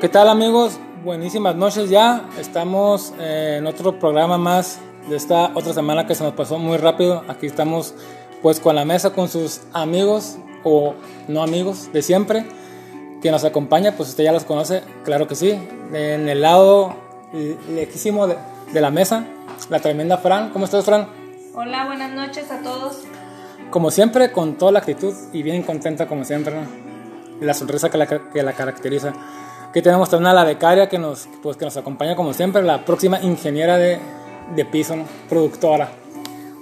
[0.00, 0.80] ¿Qué tal amigos?
[1.04, 2.26] Buenísimas noches ya.
[2.38, 4.80] Estamos eh, en otro programa más
[5.10, 7.22] de esta otra semana que se nos pasó muy rápido.
[7.28, 7.94] Aquí estamos
[8.40, 10.94] pues con la mesa con sus amigos o
[11.28, 12.46] no amigos de siempre
[13.20, 15.50] que nos acompaña, pues usted ya los conoce, claro que sí.
[15.92, 16.94] En el lado
[17.68, 18.38] lejísimo de,
[18.72, 19.26] de la mesa,
[19.68, 20.48] la tremenda Fran.
[20.48, 21.08] ¿Cómo estás, Fran?
[21.54, 23.02] Hola, buenas noches a todos.
[23.68, 26.90] Como siempre, con toda la actitud y bien contenta como siempre, ¿no?
[27.40, 29.12] la sonrisa que la, que la caracteriza.
[29.70, 32.84] Aquí tenemos también a la becaria que nos, pues, que nos acompaña como siempre, la
[32.84, 34.00] próxima ingeniera de,
[34.56, 35.04] de piso, ¿no?
[35.28, 35.92] productora.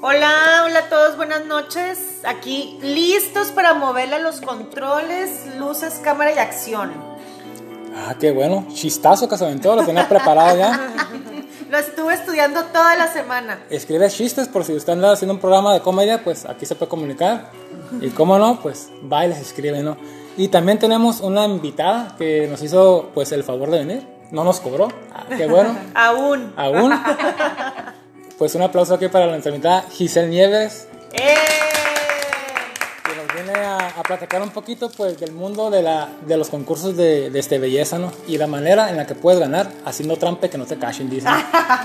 [0.03, 2.21] Hola, hola a todos, buenas noches.
[2.25, 6.93] Aquí listos para moverle los controles, luces, cámara y acción.
[7.97, 8.67] Ah, qué bueno.
[8.75, 10.93] Chistazo que se aventó, lo tenía preparado ya.
[11.71, 13.59] Lo estuve estudiando toda la semana.
[13.69, 16.89] Escribe chistes por si usted anda haciendo un programa de comedia, pues aquí se puede
[16.91, 17.51] comunicar.
[18.03, 19.97] Y cómo no, pues bailes, escribe, ¿no?
[20.39, 24.07] Y también tenemos una invitada que nos hizo pues el favor de venir.
[24.31, 24.87] No nos cobró.
[25.13, 25.77] Ah, qué bueno.
[25.95, 26.55] Aún.
[26.57, 26.93] Aún.
[28.39, 30.87] Pues un aplauso aquí para la invitada Giselle Nieves.
[31.13, 31.35] ¡Eh!
[33.43, 37.31] Viene a, a, platicar un poquito pues del mundo de, la, de los concursos de,
[37.31, 38.13] de, este belleza, ¿no?
[38.27, 41.33] Y la manera en la que puedes ganar haciendo trampe que no te cachen, dicen.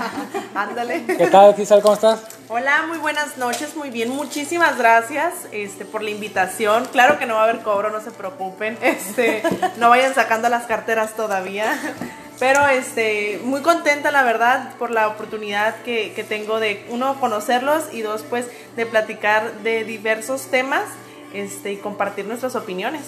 [0.54, 1.04] Ándale.
[1.06, 1.82] ¿Qué tal, Giselle?
[1.82, 2.20] ¿Cómo estás?
[2.48, 6.86] Hola, muy buenas noches, muy bien, muchísimas gracias este, por la invitación.
[6.92, 9.42] Claro que no va a haber cobro, no se preocupen, este,
[9.78, 11.78] no vayan sacando las carteras todavía.
[12.40, 17.84] Pero este, muy contenta la verdad por la oportunidad que, que tengo de, uno, conocerlos
[17.92, 20.82] y dos, pues, de platicar de diversos temas
[21.34, 23.02] este, y compartir nuestras opiniones.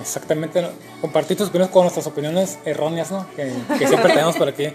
[0.00, 0.66] Exactamente,
[1.00, 3.26] compartir tus opiniones con nuestras opiniones erróneas, ¿no?
[3.36, 4.68] Que, que siempre tenemos por aquí.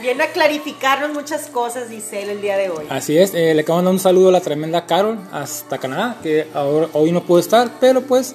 [0.00, 2.86] Viene a clarificarnos muchas cosas, Giselle, el día de hoy.
[2.88, 6.16] Así es, eh, le acabo de dar un saludo a la tremenda Carol hasta Canadá,
[6.22, 8.34] que ahora, hoy no pudo estar, pero pues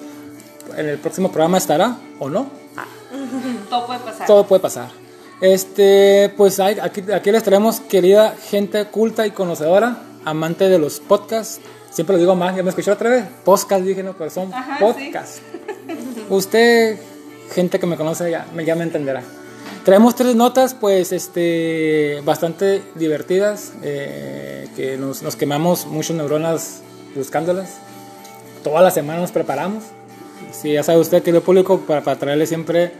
[0.76, 2.48] en el próximo programa estará, ¿o no?
[2.76, 2.86] Ah.
[3.68, 4.26] Todo puede pasar.
[4.26, 4.88] Todo puede pasar.
[5.40, 11.60] Este, pues aquí, aquí les traemos querida gente culta y conocedora, amante de los podcasts.
[11.98, 13.24] Siempre lo digo más, ya me escuchó otra vez.
[13.44, 15.42] Podcast, dije, no, pero son Ajá, podcasts.
[16.30, 16.96] Usted,
[17.52, 19.24] gente que me conoce, ya, ya me entenderá.
[19.84, 26.82] Traemos tres notas, pues, este, bastante divertidas, eh, que nos, nos, quemamos muchas neuronas
[27.16, 27.78] buscándolas.
[28.62, 29.82] Toda la semana nos preparamos.
[30.52, 32.92] Sí, ya sabe usted, querido público, para, para traerle siempre,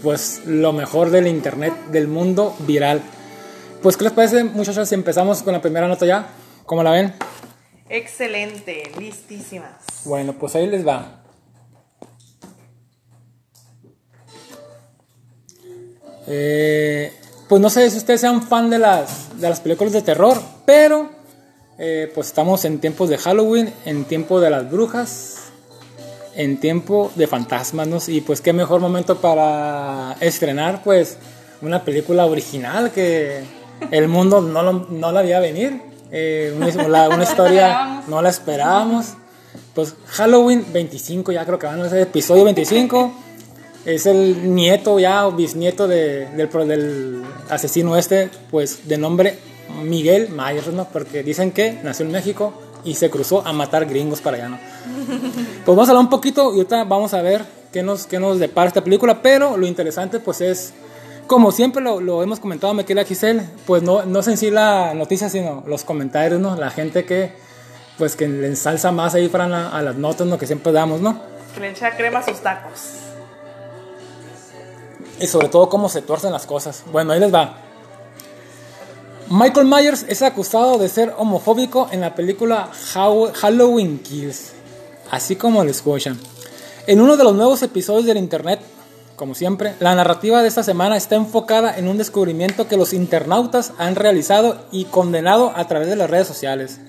[0.00, 3.02] pues, lo mejor del internet, del mundo viral.
[3.82, 6.28] Pues, ¿qué les parece, muchachos, si empezamos con la primera nota ya?
[6.66, 7.14] ¿Cómo la ven?
[7.88, 9.72] Excelente, listísimas.
[10.04, 11.22] Bueno, pues ahí les va.
[16.26, 17.12] Eh,
[17.48, 21.08] pues no sé si ustedes sean fan de las, de las películas de terror, pero
[21.78, 25.50] eh, pues estamos en tiempos de Halloween, en tiempo de las brujas,
[26.34, 27.98] en tiempo de fantasmas, ¿no?
[28.06, 31.16] Y pues qué mejor momento para estrenar pues
[31.62, 33.42] una película original que
[33.90, 35.87] el mundo no, no la veía venir.
[36.10, 39.14] Eh, una, una historia no la esperábamos.
[39.74, 43.12] Pues Halloween 25, ya creo que van a ser episodio 25
[43.88, 49.38] es el nieto ya o bisnieto de, del, del, asesino este, pues de nombre
[49.82, 50.86] Miguel Myers, ¿no?
[50.86, 52.52] Porque dicen que nació en México
[52.84, 54.58] y se cruzó a matar gringos para allá, ¿no?
[55.64, 58.38] Pues vamos a hablar un poquito y ahorita vamos a ver qué nos, qué nos
[58.38, 60.72] depara esta película, pero lo interesante pues es,
[61.28, 64.50] como siempre lo, lo hemos comentado, me queda Giselle, pues no, no es en sí
[64.50, 66.56] la noticia, sino los comentarios, ¿no?
[66.56, 67.32] La gente que,
[67.96, 70.36] pues que le ensalza más ahí para a, a las notas, ¿no?
[70.38, 71.20] Que siempre damos, ¿no?
[71.54, 73.08] Que le echa crema a sus tacos
[75.20, 76.84] y sobre todo cómo se tuercen las cosas.
[76.92, 77.56] Bueno, ahí les va.
[79.30, 82.70] Michael Myers es acusado de ser homofóbico en la película
[83.34, 84.52] Halloween Kills,
[85.10, 86.18] así como lo escuchan.
[86.86, 88.60] En uno de los nuevos episodios del Internet,
[89.18, 93.72] como siempre, la narrativa de esta semana está enfocada en un descubrimiento que los internautas
[93.76, 96.80] han realizado y condenado a través de las redes sociales.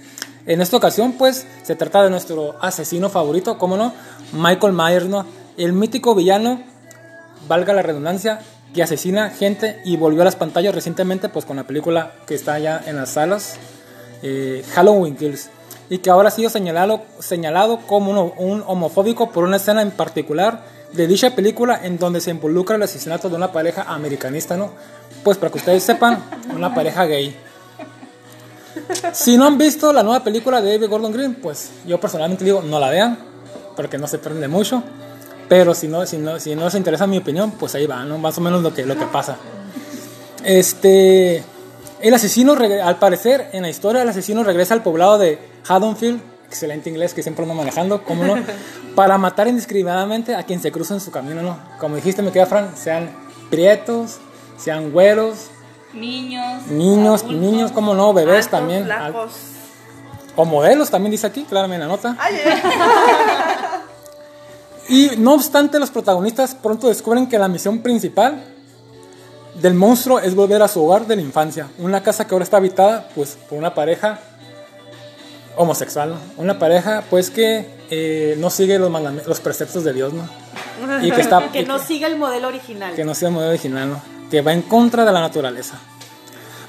[0.46, 3.94] En esta ocasión, pues, se trata de nuestro asesino favorito, ¿cómo no?
[4.31, 5.26] Michael Myers, ¿no?
[5.58, 6.62] El mítico villano
[7.48, 8.40] valga la redundancia,
[8.74, 12.60] que asesina gente y volvió a las pantallas recientemente pues con la película que está
[12.60, 13.56] ya en las salas,
[14.22, 15.50] eh, Halloween Kills,
[15.90, 20.64] y que ahora ha sido señalado, señalado como un, homofóbico por una escena en particular
[20.94, 24.71] de dicha película en donde se involucra el asesinato de una pareja americanista, ¿no?
[25.24, 27.36] Pues para que ustedes sepan, una pareja gay.
[29.13, 32.62] Si no han visto la nueva película de David Gordon Green, pues yo personalmente digo,
[32.62, 33.19] no la vean,
[33.75, 34.83] porque no se prende mucho.
[35.47, 38.18] Pero si no, si no, si no les interesa mi opinión, pues ahí va, ¿no?
[38.18, 39.38] Más o menos lo que, lo que pasa.
[40.44, 41.44] Este.
[42.00, 46.90] El asesino, al parecer, en la historia, el asesino regresa al poblado de Haddonfield, excelente
[46.90, 48.36] inglés que siempre ando manejando, como no,
[48.96, 51.57] para matar indiscriminadamente a quien se cruza en su camino, ¿no?
[51.80, 53.12] Como dijiste, me queda Fran, sean
[53.50, 54.18] prietos,
[54.57, 55.48] sean güeros,
[55.94, 56.68] Niños.
[56.68, 57.42] niños, adultos.
[57.42, 59.31] niños, como no, bebés Altos, también, flacos.
[60.36, 62.16] o modelos también dice aquí, claramente la nota.
[62.19, 62.62] Ay, ay,
[64.88, 68.44] Y no obstante, los protagonistas pronto descubren que la misión principal
[69.62, 71.68] del monstruo es volver a su hogar de la infancia.
[71.78, 74.19] Una casa que ahora está habitada pues por una pareja
[75.60, 76.16] homosexual, ¿no?
[76.38, 78.90] Una pareja pues que eh, no sigue los,
[79.28, 80.24] los preceptos de Dios, ¿no?
[81.06, 81.48] Y que está...
[81.52, 82.96] Que no siga el modelo original.
[82.96, 84.02] que no sea el modelo original, ¿no?
[84.32, 85.78] Que va en contra de la naturaleza.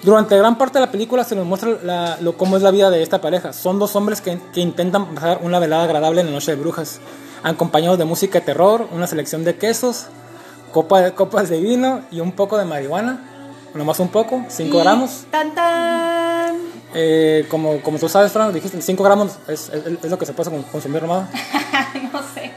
[0.02, 2.90] Durante gran parte de la película se nos muestra la- lo, cómo es la vida
[2.90, 3.52] de esta pareja.
[3.52, 7.00] Son dos hombres que, que intentan pasar una velada agradable en la noche de brujas,
[7.44, 10.06] acompañados de música de terror, una selección de quesos,
[10.72, 13.29] copa de, copas de vino y un poco de marihuana.
[13.74, 15.24] Nomás un poco, 5 Y gramos.
[15.30, 16.56] Tan tan.
[16.94, 20.32] Eh, como, como tú sabes, Fran, dijiste 5 gramos es, es- es lo que se
[20.32, 21.28] puede con- consumir nomás.
[22.12, 22.50] no sé.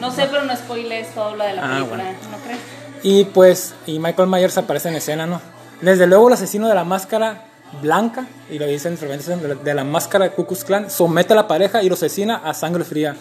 [0.00, 2.02] No sé, pero no spoilees todo lo de la Ah, película.
[2.04, 2.18] bueno.
[2.32, 2.58] ¿No crees?
[3.02, 5.40] Y pues, y Michael Myers aparece en escena, ¿no?
[5.80, 7.44] Desde luego el asesino de la máscara
[7.82, 11.36] blanca, y lo dicen de la- de la máscara de Ku Klux Klan, somete a
[11.36, 13.14] la pareja y los asesina a sangre fría,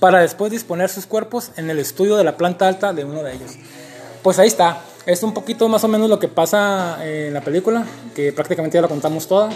[0.00, 3.34] para después disponer sus cuerpos en el estudio de la planta alta de uno de
[3.34, 3.52] ellos.
[4.22, 7.40] Pues ahí está, es un poquito más o menos lo que pasa eh, en la
[7.40, 9.48] película, que prácticamente ya la contamos toda.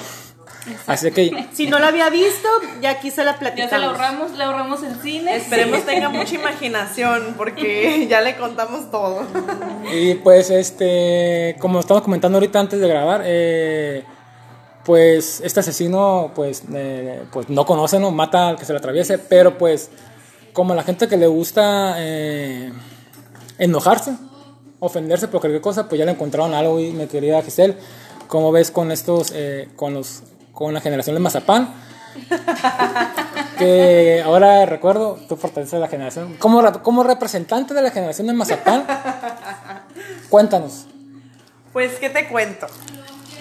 [0.86, 2.48] Así que Si no la había visto,
[2.80, 3.70] ya aquí se la Ya platicamos.
[3.70, 5.36] se la ahorramos, le ahorramos el cine.
[5.36, 9.24] Esperemos tenga mucha imaginación porque ya le contamos todo.
[9.92, 14.04] Y pues, este, como estamos comentando ahorita antes de grabar, eh,
[14.86, 18.10] pues este asesino, pues, eh, pues no conoce, ¿no?
[18.10, 19.90] Mata al que se le atraviese, pero pues,
[20.54, 22.72] como a la gente que le gusta eh,
[23.58, 24.14] enojarse,
[24.82, 27.76] ofenderse por cualquier cosa, pues ya le encontraron algo y mi querida Giselle,
[28.26, 31.72] como ves con estos, eh, con los, con la generación de Mazapán?
[33.58, 38.32] que ahora recuerdo, tú perteneces a la generación, como, como representante de la generación de
[38.32, 38.84] Mazapán,
[40.28, 40.86] cuéntanos.
[41.72, 42.66] Pues, ¿qué te cuento?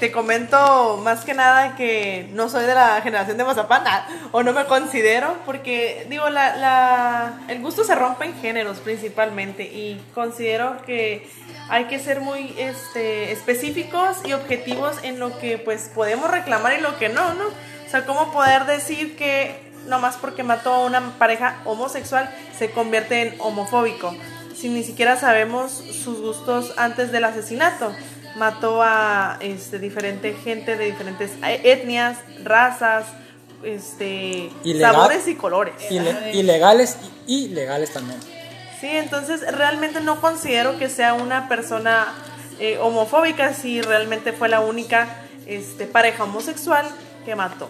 [0.01, 4.42] Te comento más que nada que no soy de la generación de Mazapán, ah, o
[4.42, 10.03] no me considero, porque digo, la, la, el gusto se rompe en géneros principalmente, y
[10.15, 11.30] considero que
[11.69, 16.81] hay que ser muy este, específicos y objetivos en lo que pues podemos reclamar y
[16.81, 17.45] lo que no, ¿no?
[17.45, 22.27] O sea, ¿cómo poder decir que nomás porque mató a una pareja homosexual
[22.57, 24.15] se convierte en homofóbico?
[24.56, 27.94] Si ni siquiera sabemos sus gustos antes del asesinato
[28.36, 33.06] mató a este, diferente gente de diferentes etnias, razas,
[33.63, 34.94] este, Ilegal.
[34.94, 35.74] sabores y colores.
[35.89, 36.98] Ile- ilegales
[37.28, 38.19] y ilegales también.
[38.80, 42.07] Sí, entonces realmente no considero que sea una persona
[42.60, 45.07] eh, homofóbica si realmente fue la única
[45.45, 46.86] este, pareja homosexual
[47.25, 47.69] que mató.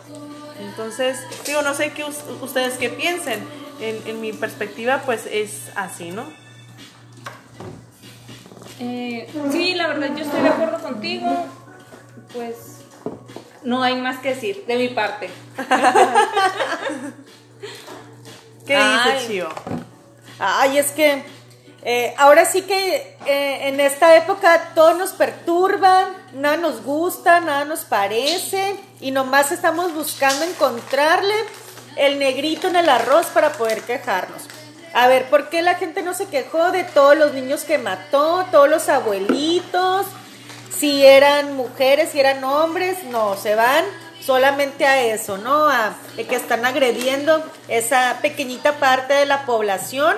[0.61, 3.43] Entonces, digo, no sé qué us- ustedes qué piensen.
[3.81, 6.23] En, en mi perspectiva, pues es así, ¿no?
[8.83, 11.27] Eh, sí, la verdad, yo estoy de acuerdo contigo.
[12.33, 12.79] Pues
[13.63, 15.29] no hay más que decir de mi parte.
[18.65, 19.11] ¿Qué Ay.
[19.13, 19.49] dice Chio?
[20.39, 21.23] Ay, es que
[21.83, 27.65] eh, ahora sí que eh, en esta época todo nos perturba, nada nos gusta, nada
[27.65, 31.35] nos parece y nomás estamos buscando encontrarle
[31.97, 34.43] el negrito en el arroz para poder quejarnos.
[34.93, 38.45] A ver, ¿por qué la gente no se quejó de todos los niños que mató,
[38.51, 40.05] todos los abuelitos?
[40.75, 43.85] Si eran mujeres, si eran hombres, no, se van
[44.21, 45.69] solamente a eso, ¿no?
[45.69, 50.15] A que están agrediendo esa pequeñita parte de la población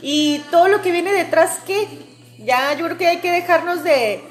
[0.00, 1.88] y todo lo que viene detrás que
[2.38, 4.22] ya yo creo que hay que dejarnos de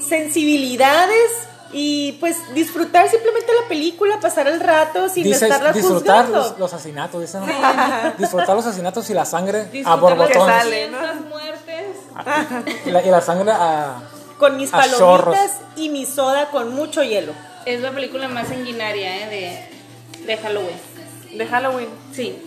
[0.00, 1.30] sensibilidades
[1.72, 6.38] y pues disfrutar simplemente la película, pasar el rato sin Dices, estarla disfrutar juzgando.
[6.50, 8.12] los, los asesinatos, dicen, ¿no?
[8.18, 10.56] disfrutar los asesinatos y la sangre a Disfrutar las borbotones.
[10.56, 10.98] sale, ¿no?
[10.98, 11.86] 200 muertes.
[12.86, 14.02] Y la, y la sangre a...
[14.38, 15.36] con mis a palomitas chorros.
[15.76, 17.32] y mi soda con mucho hielo.
[17.64, 19.68] Es la película más sanguinaria ¿eh?
[20.18, 20.76] de, de Halloween.
[21.38, 21.88] De Halloween.
[22.12, 22.38] Sí.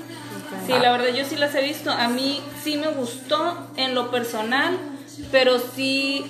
[0.67, 1.89] Sí, la verdad yo sí las he visto.
[1.91, 4.77] A mí sí me gustó en lo personal,
[5.32, 6.25] pero sí,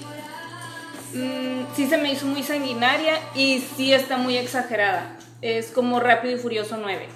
[1.15, 5.15] mm, sí se me hizo muy sanguinaria y sí está muy exagerada.
[5.41, 7.07] Es como Rápido y Furioso 9.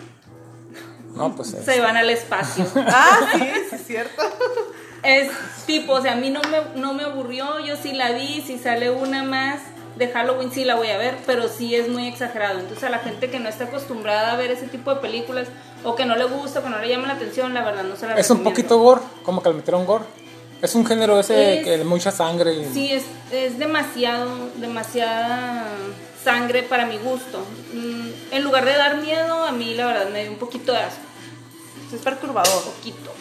[1.15, 2.65] No, pues es- Se van al espacio.
[2.75, 3.39] Ah, sí,
[3.69, 4.21] sí, es cierto.
[5.03, 5.31] Es
[5.65, 8.57] tipo, o sea, a mí no me, no me aburrió, yo sí la vi, si
[8.57, 9.59] sale una más
[9.95, 12.59] de Halloween sí la voy a ver, pero sí es muy exagerado.
[12.59, 15.47] Entonces a la gente que no está acostumbrada a ver ese tipo de películas
[15.83, 18.07] o que no le gusta, que no le llama la atención, la verdad no se
[18.07, 20.05] la es un poquito gore, como que le metieron gore.
[20.61, 22.65] Es un género ese Es- que mucha sangre y...
[22.73, 25.67] Sí, es, es demasiado, demasiada
[26.23, 27.39] sangre para mi gusto.
[27.73, 30.79] Mm, en lugar de dar miedo, a mí la verdad me dio un poquito de
[30.79, 30.99] asco.
[31.93, 32.63] Es perturbador.
[32.67, 33.11] Un poquito.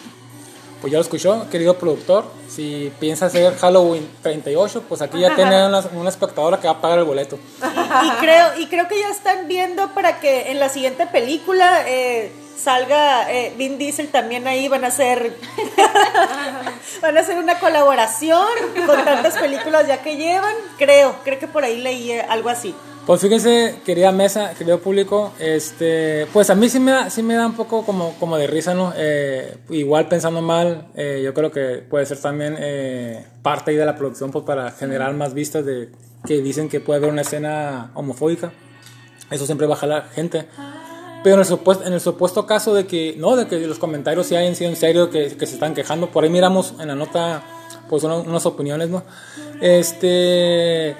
[0.81, 2.25] Pues ya lo escuchó, querido productor.
[2.49, 6.81] Si piensa hacer Halloween 38, pues aquí ya tiene una, una espectadora que va a
[6.81, 7.37] pagar el boleto.
[8.05, 12.31] Y creo, y creo que ya están viendo para que en la siguiente película eh,
[12.59, 14.67] salga eh, Vin Diesel también ahí.
[14.67, 15.33] Van a hacer
[17.01, 18.47] van a hacer una colaboración
[18.85, 20.55] con tantas películas ya que llevan.
[20.77, 22.75] Creo, creo que por ahí leí eh, algo así.
[23.09, 27.33] Pues fíjense, querida mesa, querido público, este, pues a mí sí me da, sí me
[27.33, 28.93] da un poco como, como de risa, ¿no?
[28.95, 33.85] Eh, igual pensando mal, eh, yo creo que puede ser también eh, parte ahí de
[33.87, 35.89] la producción pues, para generar más vistas de
[36.27, 38.51] que dicen que puede haber una escena homofóbica.
[39.31, 40.47] Eso siempre baja la gente.
[41.23, 44.27] Pero en el, supuesto, en el supuesto caso de que, no, de que los comentarios
[44.27, 46.95] sí hayan sido en serio, que, que se están quejando, por ahí miramos en la
[46.95, 47.43] nota,
[47.89, 49.03] pues una- unas opiniones, ¿no?
[49.59, 50.95] Este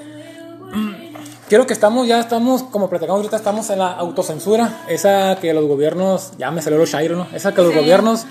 [1.48, 5.66] creo que estamos, ya estamos, como platicamos ahorita, estamos en la autocensura, esa que los
[5.66, 7.28] gobiernos, ya me salió Shairo, ¿no?
[7.34, 8.26] Esa que los gobiernos,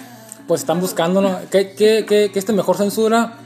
[0.46, 1.36] pues están buscando, ¿no?
[1.50, 3.38] Que, que, que, que este mejor censura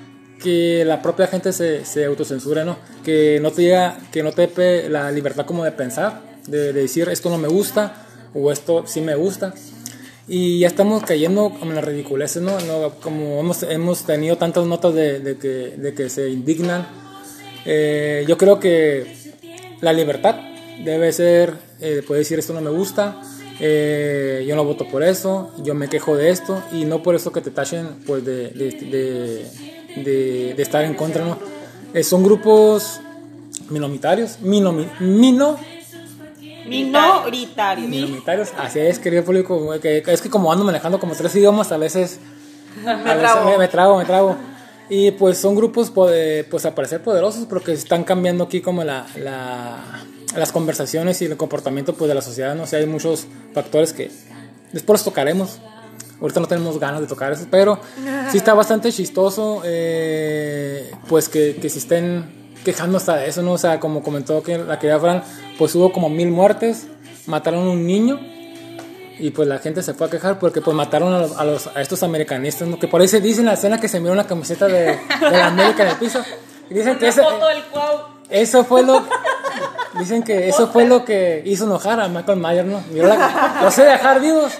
[0.42, 2.76] que la propia gente se, se autocensura, ¿no?
[3.04, 7.08] Que no te diga, que no te la libertad como de pensar, de, de decir
[7.08, 7.94] esto no me gusta
[8.35, 9.55] o esto sí me gusta.
[10.29, 12.59] Y ya estamos cayendo como en las ridiculeces, ¿no?
[12.61, 16.87] No, Como hemos, hemos tenido tantas notas de, de que, de que se indignan.
[17.65, 19.17] Eh, yo creo que
[19.81, 20.37] la libertad
[20.85, 23.21] debe ser, eh, puede decir esto no me gusta,
[23.61, 27.31] eh, yo no voto por eso, yo me quejo de esto y no por eso
[27.33, 29.47] que te tachen pues de, de,
[30.03, 31.39] de, de- estar en contra, ¿no?
[31.95, 33.01] Eh, son grupos
[33.71, 35.57] minoritarios, minomi- mino,
[36.66, 37.88] Minoritario.
[37.88, 41.76] minoritarios, así es, querido público, que, es que como ando manejando como tres idiomas, a
[41.76, 42.19] veces,
[42.87, 43.50] a veces trago.
[43.50, 44.37] me, me trago, me trago.
[44.88, 49.07] Y pues son grupos, pode- pues a parecer poderosos, porque están cambiando aquí como la,
[49.16, 50.04] la-
[50.37, 54.11] las conversaciones y el comportamiento pues de la sociedad, no sé, hay muchos factores que
[54.73, 55.59] después los tocaremos.
[56.21, 57.81] Ahorita no tenemos ganas de tocar eso, pero
[58.31, 63.52] sí está bastante chistoso, eh, pues que, que se estén quejando hasta de eso, ¿no?
[63.52, 65.23] O sea, como comentó que la querida Fran,
[65.59, 66.87] pues hubo como mil muertes,
[67.26, 68.19] mataron a un niño
[69.19, 71.66] y pues la gente se fue a quejar porque pues mataron a, los, a, los-
[71.69, 72.78] a estos americanistas, ¿no?
[72.78, 75.31] Que por ahí se dice en la escena que se miró una camiseta de, de
[75.31, 76.23] la América en el piso.
[76.71, 77.21] Y dicen que ese-
[78.31, 79.04] eso fue lo
[79.99, 82.83] dicen que eso fue lo que hizo enojar a Michael Myers, ¿no?
[82.90, 84.52] Miró la, lo sé dejar vivos,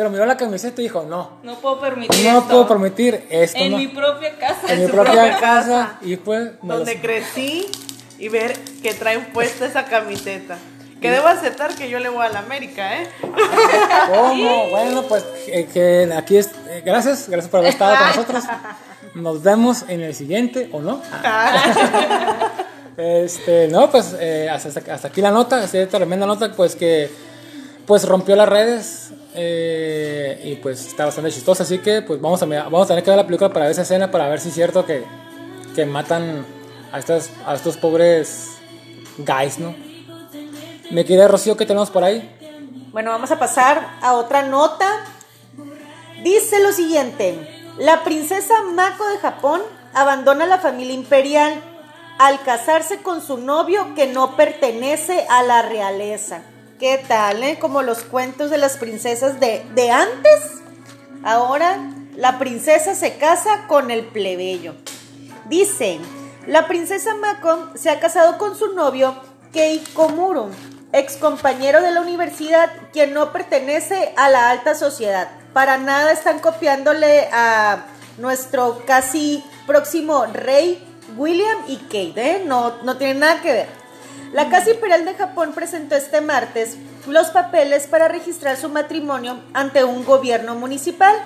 [0.00, 2.48] pero miró la camiseta y dijo, no, No puedo permitir no esto.
[2.48, 3.76] puedo permitir esto, En ¿no?
[3.76, 4.72] mi propia casa.
[4.72, 5.98] en mi propia propia casa casa.
[6.00, 7.66] y pues Donde los- crecí
[8.18, 10.56] y ver que traen puesta esa camiseta.
[11.02, 13.08] Que debo aceptar que yo le voy a la América, ¿eh?
[14.14, 14.70] ¿Cómo?
[14.70, 16.48] Bueno, pues que, que aquí es.
[16.68, 18.44] eh, gracias, gracias por haber estado con nosotros.
[19.16, 21.02] Nos vemos en el siguiente, ¿o no?
[22.96, 27.10] Este, no, pues eh, hasta, hasta aquí la nota, esta tremenda nota, pues que
[27.90, 32.46] pues rompió las redes eh, y pues está bastante chistosa, así que pues vamos a,
[32.46, 34.54] vamos a tener que ver la película para ver esa escena, para ver si es
[34.54, 35.04] cierto que,
[35.74, 36.46] que matan
[36.92, 38.50] a, estas, a estos pobres
[39.18, 39.74] guys, ¿no?
[40.92, 42.30] Me quedé Rocío, ¿qué tenemos por ahí?
[42.92, 44.88] Bueno, vamos a pasar a otra nota.
[46.22, 49.62] Dice lo siguiente: La princesa Mako de Japón
[49.94, 51.60] abandona la familia imperial
[52.20, 56.42] al casarse con su novio que no pertenece a la realeza.
[56.80, 57.58] ¿Qué tal, eh?
[57.58, 60.62] Como los cuentos de las princesas de, de antes.
[61.22, 61.76] Ahora
[62.16, 64.72] la princesa se casa con el plebeyo.
[65.50, 66.00] Dice,
[66.46, 69.14] la princesa Mako se ha casado con su novio
[69.52, 70.48] Kei Komuro,
[70.94, 75.28] ex compañero de la universidad, quien no pertenece a la alta sociedad.
[75.52, 77.84] Para nada están copiándole a
[78.16, 80.82] nuestro casi próximo rey
[81.18, 82.42] William y Kate, ¿eh?
[82.46, 83.79] no, no tienen nada que ver.
[84.32, 86.76] La Casa Imperial de Japón presentó este martes
[87.08, 91.16] los papeles para registrar su matrimonio ante un gobierno municipal.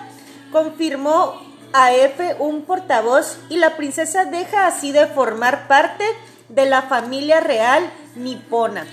[0.50, 1.34] Confirmó
[1.74, 6.04] AF un portavoz y la princesa deja así de formar parte
[6.48, 8.86] de la familia real nipona.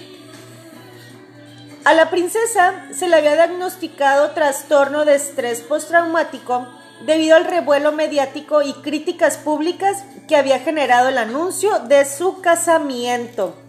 [1.86, 6.68] A la princesa se le había diagnosticado trastorno de estrés postraumático
[7.06, 13.61] debido al revuelo mediático y críticas públicas que había generado el anuncio de su casamiento.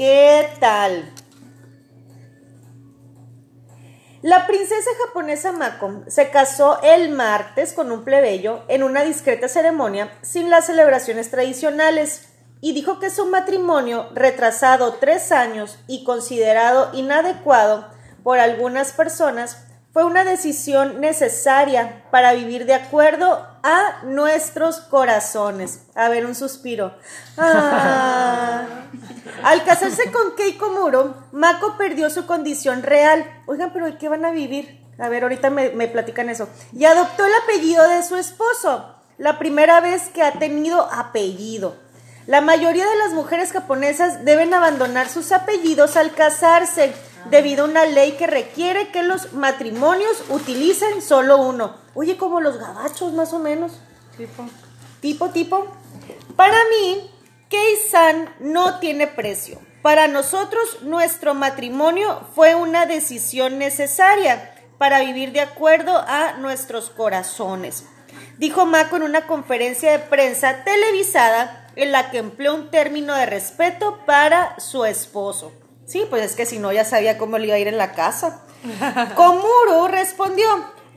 [0.00, 1.12] ¿Qué tal?
[4.22, 10.10] La princesa japonesa Mako se casó el martes con un plebeyo en una discreta ceremonia
[10.22, 12.30] sin las celebraciones tradicionales
[12.62, 17.86] y dijo que su matrimonio, retrasado tres años y considerado inadecuado
[18.22, 25.80] por algunas personas, fue una decisión necesaria para vivir de acuerdo a nuestros corazones.
[25.96, 26.94] A ver, un suspiro.
[27.36, 28.66] Ah.
[29.42, 33.24] Al casarse con Keiko Muro, Mako perdió su condición real.
[33.46, 34.80] Oigan, pero ¿de qué van a vivir?
[34.98, 36.48] A ver, ahorita me, me platican eso.
[36.72, 38.94] Y adoptó el apellido de su esposo.
[39.18, 41.76] La primera vez que ha tenido apellido.
[42.26, 46.92] La mayoría de las mujeres japonesas deben abandonar sus apellidos al casarse
[47.28, 51.74] debido a una ley que requiere que los matrimonios utilicen solo uno.
[51.94, 53.72] Oye, como los gabachos más o menos.
[54.16, 54.46] Tipo.
[55.00, 55.66] Tipo, tipo.
[56.36, 57.10] Para mí,
[57.48, 59.60] Kei-san no tiene precio.
[59.82, 67.84] Para nosotros, nuestro matrimonio fue una decisión necesaria para vivir de acuerdo a nuestros corazones.
[68.38, 73.26] Dijo Mako en una conferencia de prensa televisada en la que empleó un término de
[73.26, 75.52] respeto para su esposo.
[75.90, 77.92] Sí, pues es que si no ya sabía cómo le iba a ir en la
[77.94, 78.42] casa.
[79.16, 80.46] Komuro respondió,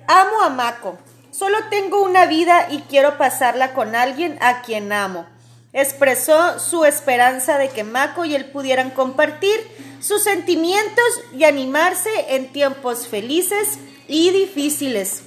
[0.07, 0.99] amo a Mako,
[1.31, 5.25] solo tengo una vida y quiero pasarla con alguien a quien amo.
[5.71, 9.59] Expresó su esperanza de que Mako y él pudieran compartir
[9.99, 15.23] sus sentimientos y animarse en tiempos felices y difíciles.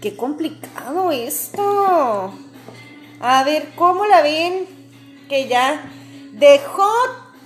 [0.00, 2.32] Qué complicado esto.
[3.20, 4.66] A ver, ¿cómo la ven?
[5.28, 5.90] Que ya
[6.32, 6.90] dejó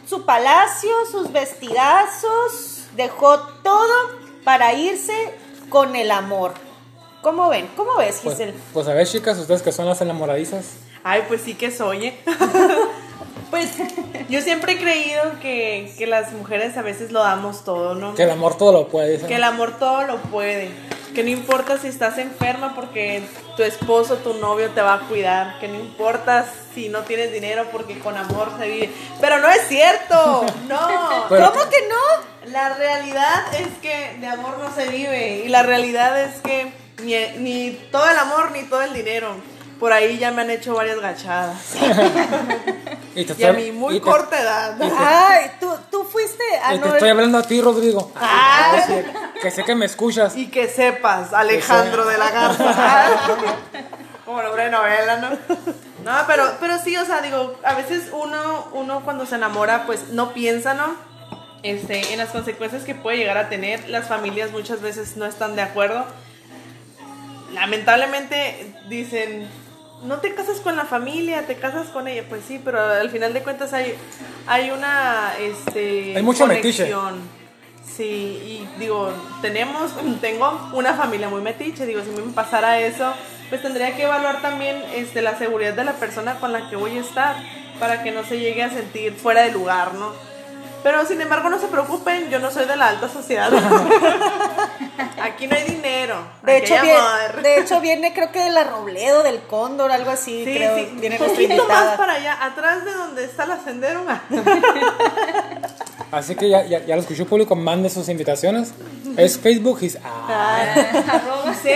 [0.08, 3.92] su palacio, sus vestidazos, dejó todo
[4.44, 5.34] para irse
[5.68, 6.54] con el amor.
[7.22, 7.68] ¿Cómo ven?
[7.76, 8.54] ¿Cómo ves, Pues, Giselle?
[8.72, 10.76] pues a ver, chicas, ustedes que son las enamoradizas.
[11.04, 12.06] Ay, pues sí que soy.
[12.06, 12.18] ¿eh?
[13.50, 13.70] pues
[14.28, 18.14] yo siempre he creído que, que las mujeres a veces lo damos todo, ¿no?
[18.14, 19.12] Que el amor todo lo puede.
[19.12, 19.26] dicen.
[19.28, 20.70] Que el amor todo lo puede.
[21.14, 23.22] Que no importa si estás enferma porque
[23.56, 25.58] tu esposo, tu novio te va a cuidar.
[25.58, 28.90] Que no importa si no tienes dinero porque con amor se vive.
[29.20, 30.44] Pero no es cierto.
[30.68, 31.26] No.
[31.28, 32.50] Pero- ¿Cómo que no?
[32.52, 35.42] La realidad es que de amor no se vive.
[35.44, 36.72] Y la realidad es que
[37.02, 39.34] ni, ni todo el amor ni todo el dinero.
[39.80, 41.56] Por ahí ya me han hecho varias gachadas.
[43.14, 44.76] Y, te Y a mi muy y te- corta edad.
[44.80, 48.12] Ay, tú, tú fuiste a y te estoy hablando a ti, Rodrigo.
[48.16, 48.72] Ah.
[48.74, 49.06] Que, sé,
[49.42, 50.36] que sé que me escuchas.
[50.36, 53.10] Y que sepas, Alejandro de la Garza.
[54.24, 55.30] Como nombre de novela, ¿no?
[56.04, 60.08] No, pero, pero sí, o sea, digo, a veces uno, uno cuando se enamora, pues
[60.10, 60.94] no piensa, ¿no?
[61.62, 63.88] Este, en las consecuencias que puede llegar a tener.
[63.88, 66.04] Las familias muchas veces no están de acuerdo.
[67.52, 69.48] Lamentablemente dicen,
[70.02, 72.24] no te casas con la familia, te casas con ella.
[72.28, 73.94] Pues sí, pero al final de cuentas hay,
[74.46, 76.90] hay una este, Hay mucho metiche.
[76.90, 77.38] conexión.
[77.96, 83.12] Sí, y digo, tenemos, tengo una familia muy metiche, digo, si me pasara eso,
[83.48, 86.96] pues tendría que evaluar también este, la seguridad de la persona con la que voy
[86.96, 87.36] a estar,
[87.80, 90.12] para que no se llegue a sentir fuera de lugar, ¿no?
[90.82, 93.50] Pero sin embargo, no se preocupen, yo no soy de la alta sociedad.
[95.20, 96.16] Aquí no hay dinero.
[96.42, 99.90] De aquí hecho, hay viene, de hecho, viene creo que de la Robledo, del Cóndor,
[99.90, 100.76] algo así, Sí, creo.
[100.76, 104.04] sí, Viene un poquito más para allá, atrás de donde está la sendero.
[106.10, 108.72] Así que ya, ya, ya lo escuchó público, mande sus invitaciones.
[109.16, 109.82] Es Facebook.
[109.82, 111.70] is- ah, ah, sí,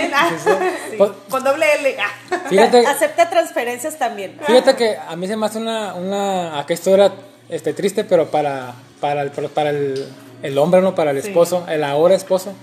[0.97, 1.95] Pues- con doble L.
[1.99, 2.37] ah.
[2.49, 4.39] fíjate, Acepta transferencias también.
[4.45, 7.11] fíjate que a mí se me hace una, una acá historia
[7.49, 10.07] este, triste, pero para, para, el, para el,
[10.43, 11.27] el hombre, no para el Sí.
[11.27, 12.53] esposo, el ahora esposo.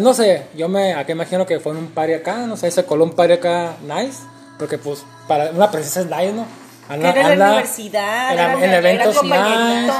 [0.00, 2.84] No sé, yo me acá imagino que fue en un party acá, no sé, se
[2.84, 4.18] coló un party acá nice,
[4.58, 6.46] porque pues para una princesa es nice, ¿no?
[6.90, 9.92] Era en la universidad, en, eventos nice.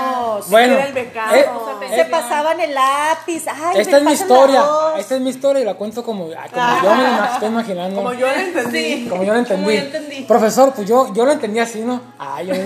[0.50, 1.34] Bueno, Era el becado.
[1.34, 3.44] eh, Se pasaban el lápiz.
[3.46, 4.64] Ay, esta es mi la historia,
[4.98, 7.96] esta es mi historia y la cuento como, ah, como yo me la estoy imaginando.
[7.96, 9.06] Como yo lo entendí.
[9.08, 9.62] Como yo lo entendí.
[9.64, 10.20] Como yo entendí.
[10.24, 12.00] Profesor, pues yo, yo lo entendí así, ¿no?
[12.18, 12.60] Ay, yo no-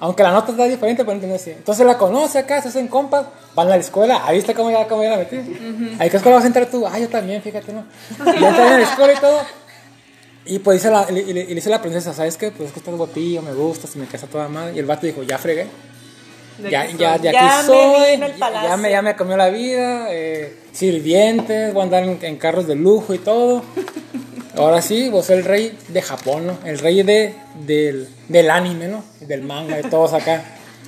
[0.00, 1.50] aunque la nota está diferente, pero entendí así.
[1.50, 4.88] Entonces la conoce acá, se hacen compas, van a la escuela, ahí está cómo ya,
[4.88, 5.36] cómo ya la metí.
[6.00, 6.86] ¿A qué escuela vas a entrar tú?
[6.86, 7.84] Ah, yo también, fíjate, ¿no?
[8.34, 9.40] Y ya entré en la escuela y todo.
[10.44, 12.50] Y pues dice la, y le, y le- y le dice la princesa, ¿sabes qué?
[12.50, 14.72] Pues es que estás guapillo, me gusta, se me casa toda madre.
[14.74, 15.66] Y el vato dijo, ya fregué.
[16.70, 18.18] Ya, ya, ya, Ya aquí soy,
[18.68, 22.66] ya- me, ya me comió la vida, eh, sirvientes, voy a andar en, en carros
[22.66, 23.62] de lujo y todo.
[24.56, 26.58] Ahora sí, vos el rey de Japón, ¿no?
[26.64, 27.34] El rey de,
[27.66, 29.02] del, del anime, ¿no?
[29.20, 30.44] Del manga, de todos acá.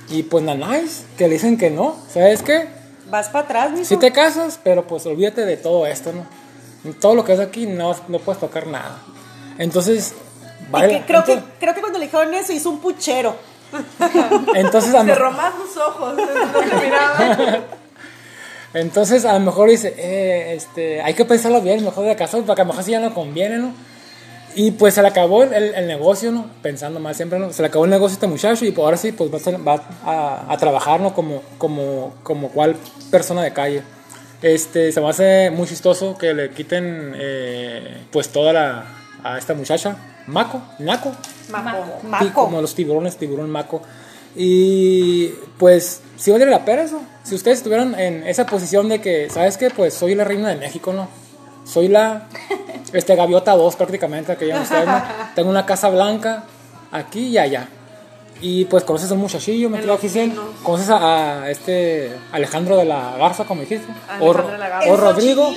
[0.09, 2.67] Y pues nanáis, que le dicen que no, ¿sabes qué?
[3.09, 3.85] Vas para atrás, mijo.
[3.85, 6.93] Sí te casas, pero pues olvídate de todo esto, ¿no?
[7.01, 9.01] Todo lo que es aquí no, no puedes tocar nada.
[9.57, 10.13] Entonces,
[10.69, 13.35] vale, que- creo, que, entonces, creo que cuando le dijeron eso hizo un puchero.
[14.55, 16.15] entonces a lo Cerró más los ojos.
[16.15, 17.59] No se miraba.
[18.73, 22.61] Entonces a lo mejor dice, eh, este, hay que pensarlo bien, mejor de casar, porque
[22.61, 23.71] a lo mejor sí ya no conviene, ¿no?
[24.53, 26.47] Y pues se le acabó el, el- el negocio, ¿no?
[26.61, 27.53] Pensando mal siempre, ¿no?
[27.53, 29.39] Se le acabó el negocio a este muchacho y pues ahora sí, pues va a,
[29.39, 31.13] ser- va a, a trabajar, ¿no?
[31.13, 32.75] Como, como, como cual
[33.11, 33.81] persona de calle.
[34.41, 38.85] Este, se me hace muy chistoso que le quiten eh, pues toda la
[39.25, 39.95] a esta muchacha,
[40.27, 41.11] Mako, Nako,
[41.49, 42.33] Maco.
[42.33, 43.81] como los tiburones, tiburón Mako.
[44.35, 47.01] Y pues sí vale la pena eso.
[47.23, 49.71] Si ustedes estuvieran en esa posición de que, ¿sabes qué?
[49.71, 51.07] Pues soy la reina de México, ¿no?
[51.65, 52.27] Soy la
[52.93, 55.01] este gaviota 2 prácticamente, que ustedes, ¿no?
[55.35, 56.43] Tengo una casa blanca
[56.91, 57.67] aquí y allá.
[58.41, 60.31] Y pues conoces a un muchachillo, me creo que.
[60.61, 63.87] Conoces a, a este Alejandro de la Garza, como dijiste.
[64.19, 64.91] O, Alejandro de la Garza.
[64.91, 65.51] o Rodrigo.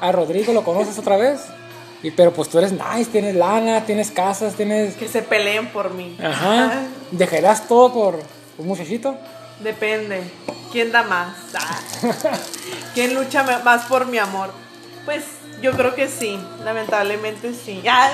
[0.00, 1.40] A Rodrigo lo conoces otra vez.
[2.02, 4.94] Y, pero pues tú eres nice, tienes lana, tienes casas, tienes...
[4.94, 6.16] Que se peleen por mí.
[6.22, 6.82] Ajá.
[7.10, 8.22] ¿Dejarás todo por
[8.56, 9.16] un muchachito?
[9.62, 10.22] Depende.
[10.72, 11.36] ¿Quién da más?
[11.54, 11.78] Ah.
[12.94, 14.50] ¿Quién lucha más por mi amor?
[15.04, 15.24] Pues
[15.60, 16.38] yo creo que sí.
[16.64, 17.82] Lamentablemente sí.
[17.86, 18.12] Ah,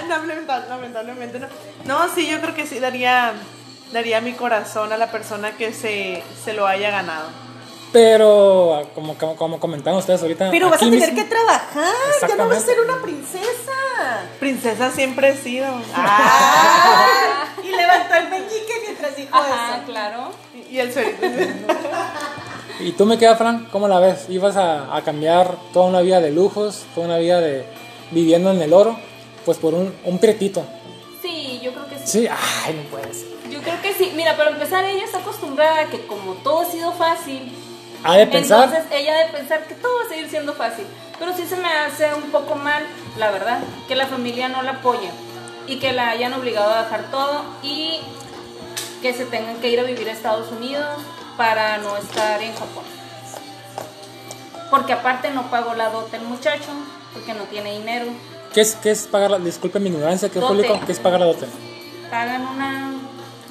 [0.68, 1.46] lamentablemente no.
[1.84, 3.34] No, sí, yo creo que sí daría,
[3.92, 7.45] daría mi corazón a la persona que se, se lo haya ganado.
[7.98, 10.50] Pero, como, como, como comentaban ustedes ahorita.
[10.50, 11.94] Pero vas a tener mismo- que trabajar,
[12.28, 13.72] ya no vas a ser una princesa.
[14.38, 15.66] Princesa siempre he sido.
[15.94, 19.86] Ah, y levantó el meñique mientras dijo Ajá, eso.
[19.86, 20.30] claro.
[20.70, 21.26] Y el suerito.
[22.80, 23.66] ¿Y tú me queda, Fran?
[23.72, 24.26] ¿Cómo la ves?
[24.28, 27.64] ¿Ibas a, a cambiar toda una vida de lujos, toda una vida de
[28.10, 28.98] viviendo en el oro?
[29.46, 30.62] Pues por un, un prietito.
[31.22, 32.04] Sí, yo creo que sí.
[32.04, 33.26] Sí, ay, no puede ser.
[33.50, 34.12] Yo creo que sí.
[34.14, 37.50] Mira, para empezar, ella está acostumbrada a que como todo ha sido fácil,
[38.04, 38.64] Ha de pensar.
[38.64, 40.86] entonces ella ha de pensar que todo va a seguir siendo fácil.
[41.18, 42.84] Pero sí se me hace un poco mal,
[43.16, 45.10] la verdad, que la familia no la apoya
[45.66, 48.00] y que la hayan obligado a dejar todo y
[49.02, 50.86] que se tengan que ir a vivir a Estados Unidos
[51.36, 52.84] para no estar en Japón.
[54.70, 56.70] Porque aparte no pagó la dote el muchacho,
[57.12, 58.06] porque no tiene dinero.
[58.52, 60.80] ¿Qué es, qué es pagar la, disculpen mi ignorancia, ¿qué público?
[60.84, 61.46] ¿Qué es pagar la dote?
[62.10, 62.94] Pagan una...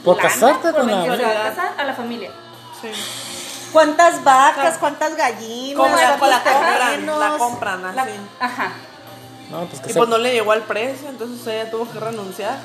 [0.03, 2.31] ¿Por lana casarte por con la- a la familia.
[2.81, 2.89] Sí.
[3.75, 8.11] ¿Cuántas vacas, cuántas gallinas, la, cuántos la compran, la compran La- así.
[8.39, 8.71] Ajá.
[9.51, 12.57] No, pues que Y pues no le llegó al precio, entonces ella tuvo que renunciar.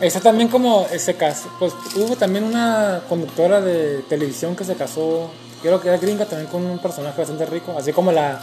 [0.00, 4.74] Está también como eh, se casó, pues hubo también una conductora de televisión que se
[4.76, 5.30] casó,
[5.62, 8.38] creo que era gringa también con un personaje bastante rico, así como la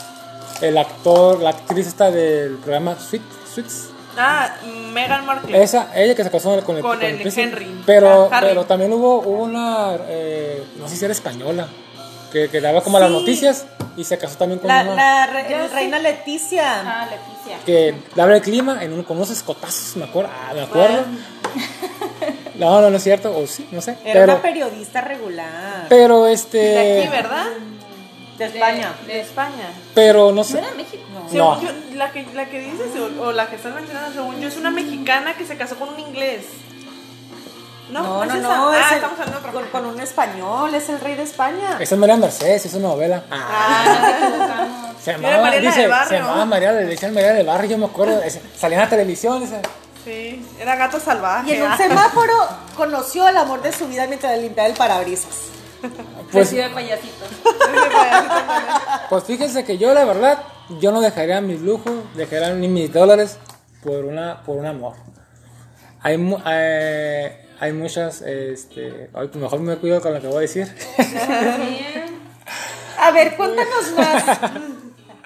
[0.61, 3.21] el actor, la actriz esta del programa Sweet,
[3.53, 3.89] Sweets.
[4.17, 4.49] Ah,
[4.91, 5.61] Meghan Markle.
[5.63, 7.43] Esa, ella que se casó con el, Con el príncipe.
[7.43, 7.83] Henry.
[7.85, 11.67] Pero, Ah, pero también hubo, hubo una, eh, no sé si era española,
[12.31, 13.65] que, que daba como las noticias
[13.97, 15.73] y se casó también con La, una la re- Yo sí.
[15.73, 16.81] reina Leticia.
[16.85, 17.57] Ah, Leticia.
[17.65, 21.03] que daba el clima en un, con unos escotazos, me acuerdo, ah, me acuerdo.
[22.55, 23.91] No, no, no es cierto, o sí, no sé.
[24.03, 25.85] Era pero, una periodista regular.
[25.87, 27.45] pero este, De aquí, ¿verdad?
[28.37, 28.93] de España.
[29.05, 29.69] De, de España.
[29.93, 30.59] pero no ¿No sé.
[30.59, 31.03] era México?
[31.13, 31.29] No.
[31.29, 32.87] Según yo, la que, la que dices,
[33.17, 35.89] o, o la que estás mencionando, según yo, es una mexicana que se casó con
[35.89, 36.45] un inglés.
[37.89, 38.47] No, No, ¿es no, esa?
[38.57, 41.23] no, Ah, es el- estamos hablando de otra con, un español, es el rey de
[41.23, 41.77] España.
[41.79, 43.23] Esa es María Mercedes, es una novela.
[43.31, 46.09] Ah, Ah, se Era llamaba, dice, del Barrio.
[46.09, 48.89] se llamaba María, le decían María del Barrio, yo me acuerdo, es- salía en la
[48.89, 49.61] televisión, dice,
[50.05, 51.49] Sí, era gato salvaje.
[51.51, 51.77] Y en un ah.
[51.77, 52.33] semáforo
[52.77, 55.47] conoció al amor de su vida mientras le limpiaba el parabrisas.
[56.31, 57.25] pues, de payasito.
[59.09, 60.39] pues fíjense que yo la verdad,
[60.79, 63.37] yo no dejaría mis lujos, dejaría ni mis dólares
[63.83, 64.93] por una, por un amor.
[66.01, 70.37] Hay, mu- eh, hay muchas, este, ay, pues mejor me cuido con lo que voy
[70.37, 70.67] a decir.
[72.99, 74.23] A ver, cuéntanos más.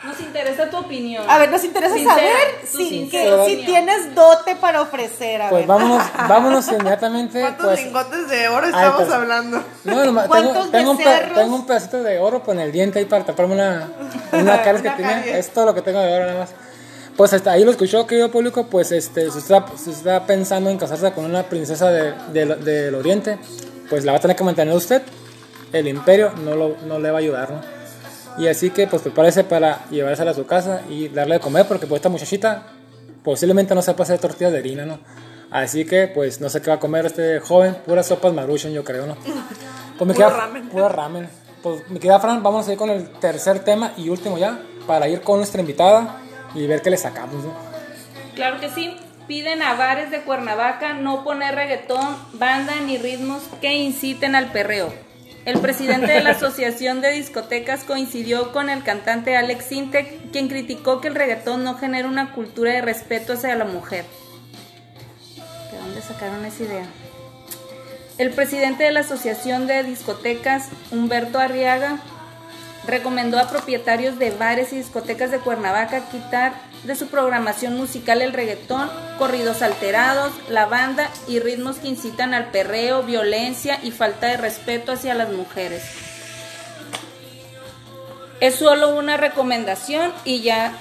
[0.04, 1.24] Nos interesa tu opinión.
[1.30, 5.41] A ver, nos interesa Sincera, saber si, sincera que- si tienes dote para ofrecer.
[5.41, 5.67] A Pues ver.
[5.67, 7.39] vámonos, vámonos inmediatamente.
[7.39, 9.63] ¿Cuántos Pues, lingotes de oro Ay, estamos pues, hablando?
[9.86, 13.06] No, nomás, ¿Cuántos tengo, tengo, un tengo un pedacito de oro con el diente ahí
[13.06, 13.88] para taparme una,
[14.34, 15.28] una que caries.
[15.38, 16.50] Es todo lo que tengo de oro nada más.
[17.17, 18.65] Pues hasta ahí lo escuchó, querido público.
[18.67, 19.41] Pues este, usted,
[19.76, 23.38] si usted está pensando en casarse con una princesa de, de- del oriente,
[23.89, 25.02] pues la va a tener que mantener usted.
[25.71, 27.62] El imperio no, lo, no le va a ayudar, ¿no?
[28.43, 31.86] Y así que pues prepárese para llevársela a su casa y darle de comer, porque
[31.86, 32.63] pues esta muchachita
[33.23, 34.99] posiblemente no sepa hacer tortillas de harina, ¿no?
[35.52, 38.84] Así que pues no sé qué va a comer este joven, puras sopas maruchan yo
[38.84, 39.17] creo, ¿no?
[39.99, 40.69] Pues me queda ramen.
[40.69, 41.30] puro ramen.
[41.62, 45.08] Pues me queda Fran, vamos a ir con el tercer tema y último ya, para
[45.08, 46.19] ir con nuestra invitada
[46.56, 47.54] y ver qué le sacamos, ¿no?
[48.36, 48.96] Claro que sí.
[49.28, 54.94] Piden a bares de Cuernavaca no poner reggaetón, banda ni ritmos que inciten al perreo.
[55.46, 61.00] El presidente de la Asociación de Discotecas coincidió con el cantante Alex Sintek, quien criticó
[61.00, 64.06] que el reggaetón no genera una cultura de respeto hacia la mujer.
[65.72, 66.86] ¿De dónde sacaron esa idea?
[68.18, 72.00] El presidente de la Asociación de Discotecas, Humberto Arriaga,
[72.88, 78.34] recomendó a propietarios de bares y discotecas de Cuernavaca quitar de su programación musical el
[78.34, 84.38] reggaetón, corridos alterados, la banda y ritmos que incitan al perreo, violencia y falta de
[84.38, 85.84] respeto hacia las mujeres.
[88.41, 90.74] Es solo una recomendación y ya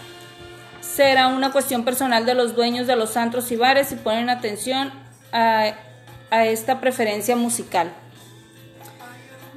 [0.81, 4.93] será una cuestión personal de los dueños de los antros y bares si ponen atención
[5.33, 5.73] a,
[6.31, 7.93] a esta preferencia musical.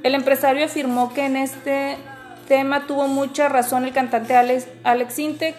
[0.04, 1.96] El empresario afirmó que en este
[2.46, 5.56] tema tuvo mucha razón el cantante Alex, Alex Intec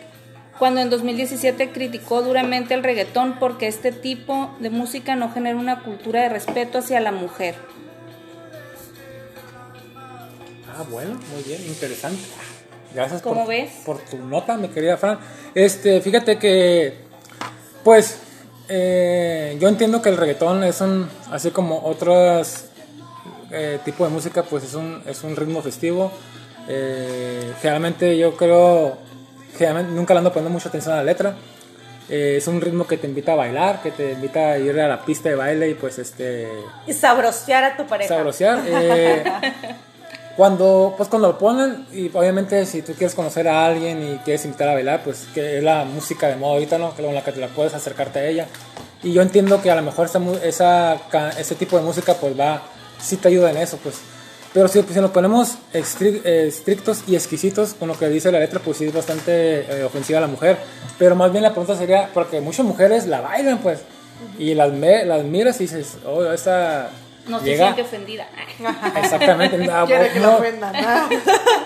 [0.57, 5.83] cuando en 2017 criticó duramente el reggaetón porque este tipo de música no genera una
[5.83, 7.55] cultura de respeto hacia la mujer.
[10.75, 12.21] Ah, bueno, muy bien, interesante.
[12.93, 13.71] Gracias ¿Cómo por, ves?
[13.85, 15.19] por tu nota, mi querida Fran.
[15.53, 16.95] Este, fíjate que,
[17.83, 18.19] pues,
[18.69, 22.65] eh, yo entiendo que el reggaetón es un, así como otros
[23.51, 26.11] eh, tipos de música, pues es un, es un ritmo festivo.
[26.67, 28.97] Eh, generalmente yo creo,
[29.57, 31.35] generalmente nunca le ando poniendo mucha atención a la letra.
[32.09, 34.87] Eh, es un ritmo que te invita a bailar, que te invita a ir a
[34.87, 36.47] la pista de baile y pues este
[36.85, 38.15] Y sabrosear a tu pareja.
[38.15, 38.61] sabrosear.
[38.65, 39.23] eh,
[40.37, 44.45] cuando, pues cuando lo ponen, y obviamente si tú quieres conocer a alguien y quieres
[44.45, 46.91] invitar a bailar, pues que es la música de moda ahorita, ¿no?
[46.91, 48.45] Con la que te la puedes acercarte a ella.
[49.03, 52.61] Y yo entiendo que a lo mejor esa, esa, ese tipo de música, pues va,
[53.01, 53.95] sí te ayuda en eso, pues.
[54.57, 58.59] Pero si, si nos ponemos estri- estrictos y exquisitos con lo que dice la letra,
[58.59, 60.57] pues sí es bastante eh, ofensiva a la mujer.
[60.97, 63.81] Pero más bien la pregunta sería, porque muchas mujeres la bailan, pues.
[64.39, 66.89] Y las, me- las miras y dices, oh, esa...
[67.27, 68.27] No se llega- siente ofendida.
[69.03, 69.59] Exactamente.
[69.59, 70.75] no, Quiere que no, la ofendan.
[70.75, 71.09] ¿ah?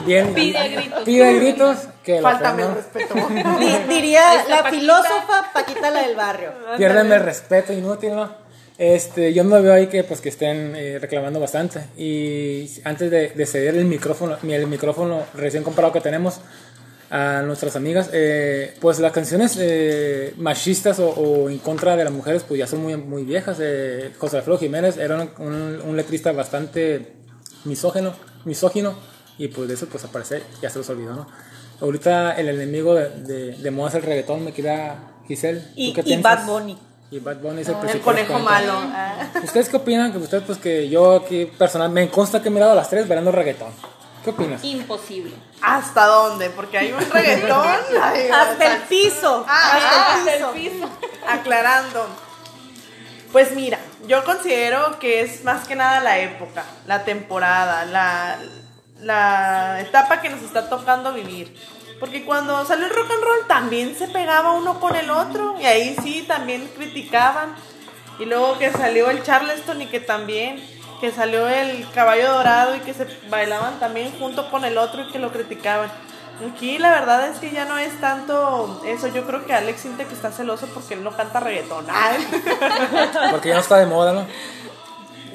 [0.05, 1.03] bien, Pide a gritos.
[1.05, 3.13] Pide a gritos que la Fáltame el respeto.
[3.59, 4.69] Di- diría Esta la Paquita.
[4.81, 6.51] filósofa Paquita la del barrio.
[6.75, 8.40] Piérdeme el respeto inútil, ¿no?
[8.77, 13.29] Este, yo no veo ahí que pues que estén eh, reclamando bastante y antes de,
[13.29, 16.39] de ceder el micrófono, mi- el micrófono recién comprado que tenemos
[17.11, 22.13] a nuestras amigas, eh, pues las canciones eh, machistas o, o en contra de las
[22.13, 23.57] mujeres pues ya son muy, muy viejas.
[23.61, 27.13] Eh, José Alfredo Jiménez era un, un- letrista bastante
[27.65, 28.13] misógeno,
[28.45, 28.95] misógino
[29.37, 31.27] y pues de eso pues aparece, ya se los olvidó, ¿no?
[31.81, 35.59] Ahorita el enemigo de, de, de moda es el reggaetón, me queda Giselle.
[35.59, 36.21] ¿tú Y, qué y?
[36.21, 36.77] Bad Bunny.
[37.11, 38.73] Y Bad Bunny es el El principal conejo malo.
[38.95, 39.15] Ah.
[39.43, 40.13] ¿Ustedes qué opinan?
[40.13, 43.05] Que ustedes, pues que yo aquí personal, me consta que he mirado a las tres
[43.07, 43.73] bailando reggaetón.
[44.23, 44.63] ¿Qué opinas?
[44.63, 45.33] Imposible.
[45.61, 46.49] ¿Hasta dónde?
[46.51, 47.67] Porque hay un reggaetón.
[48.01, 49.45] Ay, Hasta el piso.
[49.47, 50.53] Ah, hasta el hasta piso.
[50.55, 50.89] el piso.
[51.27, 52.07] aclarando.
[53.33, 58.37] Pues mira, yo considero que es más que nada la época, la temporada, la,
[58.99, 61.55] la etapa que nos está tocando vivir.
[62.01, 65.65] Porque cuando salió el rock and roll también se pegaba uno con el otro y
[65.65, 67.53] ahí sí también criticaban.
[68.17, 70.59] Y luego que salió el Charleston y que también,
[70.99, 75.11] que salió el caballo dorado y que se bailaban también junto con el otro y
[75.11, 75.91] que lo criticaban.
[76.51, 79.07] Aquí la verdad es que ya no es tanto eso.
[79.09, 81.85] Yo creo que Alex siente que está celoso porque él no canta reggaetón.
[83.29, 84.25] Porque ya no está de moda, ¿no?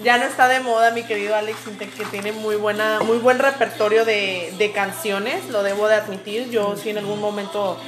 [0.03, 3.39] Ya no está de moda mi querido Alex Intec, que tiene muy buena muy buen
[3.39, 6.51] repertorio de, de canciones lo debo de admitir.
[6.51, 7.79] Yo sí en algún momento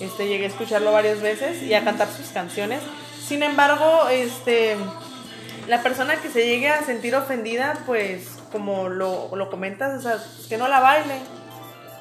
[0.00, 2.80] este llegué a escucharlo varias veces y a cantar sus canciones.
[3.26, 4.76] Sin embargo este
[5.68, 10.46] la persona que se llegue a sentir ofendida pues como lo, lo comentas o pues,
[10.48, 11.20] que no la baile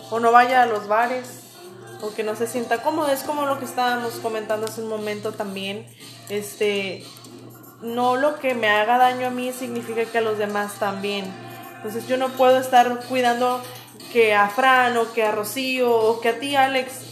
[0.10, 1.41] o no vaya a los bares
[2.01, 3.12] o que no se sienta cómodo.
[3.12, 5.86] Es como lo que estábamos comentando hace un momento también
[6.30, 7.03] este
[7.82, 11.26] no lo que me haga daño a mí significa que a los demás también.
[11.78, 13.62] Entonces yo no puedo estar cuidando
[14.12, 17.04] que a Fran o que a Rocío o que a ti Alex.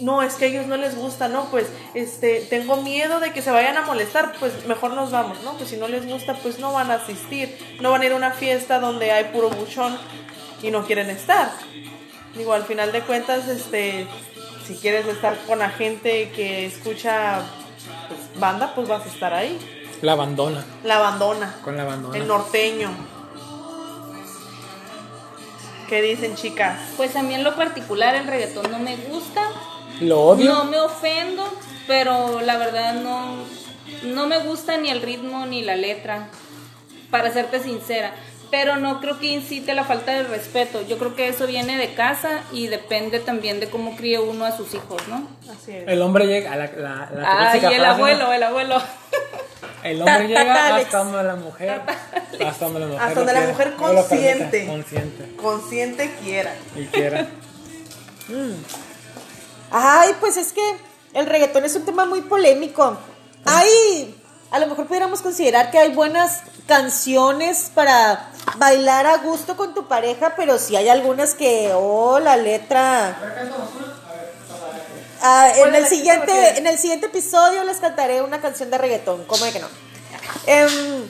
[0.00, 3.40] No, es que a ellos no les gusta, no, pues este tengo miedo de que
[3.40, 5.52] se vayan a molestar, pues mejor nos vamos, ¿no?
[5.52, 8.16] Pues si no les gusta, pues no van a asistir, no van a ir a
[8.16, 9.96] una fiesta donde hay puro buchón
[10.60, 11.52] y no quieren estar.
[12.36, 14.08] Digo, al final de cuentas, este
[14.66, 17.42] si quieres estar con la gente que escucha
[18.08, 19.81] pues, banda, pues vas a estar ahí.
[20.02, 20.64] La abandona.
[20.82, 21.54] La abandona.
[21.62, 22.18] Con la abandona.
[22.18, 22.90] El norteño.
[25.88, 26.78] ¿Qué dicen, chicas?
[26.96, 29.42] Pues a mí en lo particular el reggaetón no me gusta.
[30.00, 30.52] Lo odio.
[30.52, 31.44] No me ofendo,
[31.86, 33.36] pero la verdad no,
[34.02, 36.28] no me gusta ni el ritmo ni la letra,
[37.10, 38.12] para serte sincera.
[38.52, 40.86] Pero no creo que incite la falta de respeto.
[40.86, 44.54] Yo creo que eso viene de casa y depende también de cómo críe uno a
[44.54, 45.26] sus hijos, ¿no?
[45.50, 45.88] Así es.
[45.88, 47.94] El hombre llega a la, la, la Ay, clásica el frase, ¿no?
[47.94, 48.82] abuelo, el abuelo.
[49.82, 51.82] El hombre llega hasta donde la mujer.
[52.46, 53.02] Hasta donde la mujer.
[53.02, 54.66] Hasta donde la mujer consciente.
[54.66, 55.36] Consciente.
[55.36, 56.54] Consciente quiera.
[56.76, 57.26] Y quiera.
[59.70, 60.62] Ay, pues es que
[61.14, 62.98] el reggaetón es un tema muy polémico.
[63.46, 64.14] Ay,
[64.50, 69.86] a lo mejor pudiéramos considerar que hay buenas canciones para bailar a gusto con tu
[69.88, 73.16] pareja, pero sí hay algunas que, oh, la letra.
[75.20, 78.78] Ah, en, ¿Cuál es el siguiente, en el siguiente episodio les cantaré una canción de
[78.78, 79.68] reggaetón, ¿cómo de que no?
[80.46, 81.04] Em,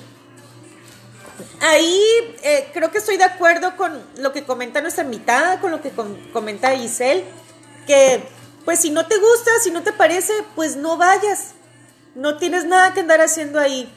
[1.60, 2.02] ahí
[2.42, 5.92] eh, creo que estoy de acuerdo con lo que comenta nuestra invitada, con lo que
[6.32, 7.24] comenta Giselle,
[7.86, 8.22] que
[8.64, 11.54] pues si no te gusta, si no te parece, pues no vayas.
[12.14, 13.92] No tienes nada que andar haciendo ahí.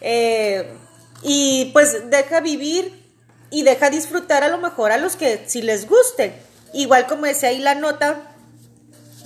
[0.00, 0.76] Eh,
[1.22, 3.04] y pues deja vivir
[3.50, 6.34] y deja disfrutar a lo mejor a los que si les guste.
[6.72, 8.22] Igual como decía ahí la nota,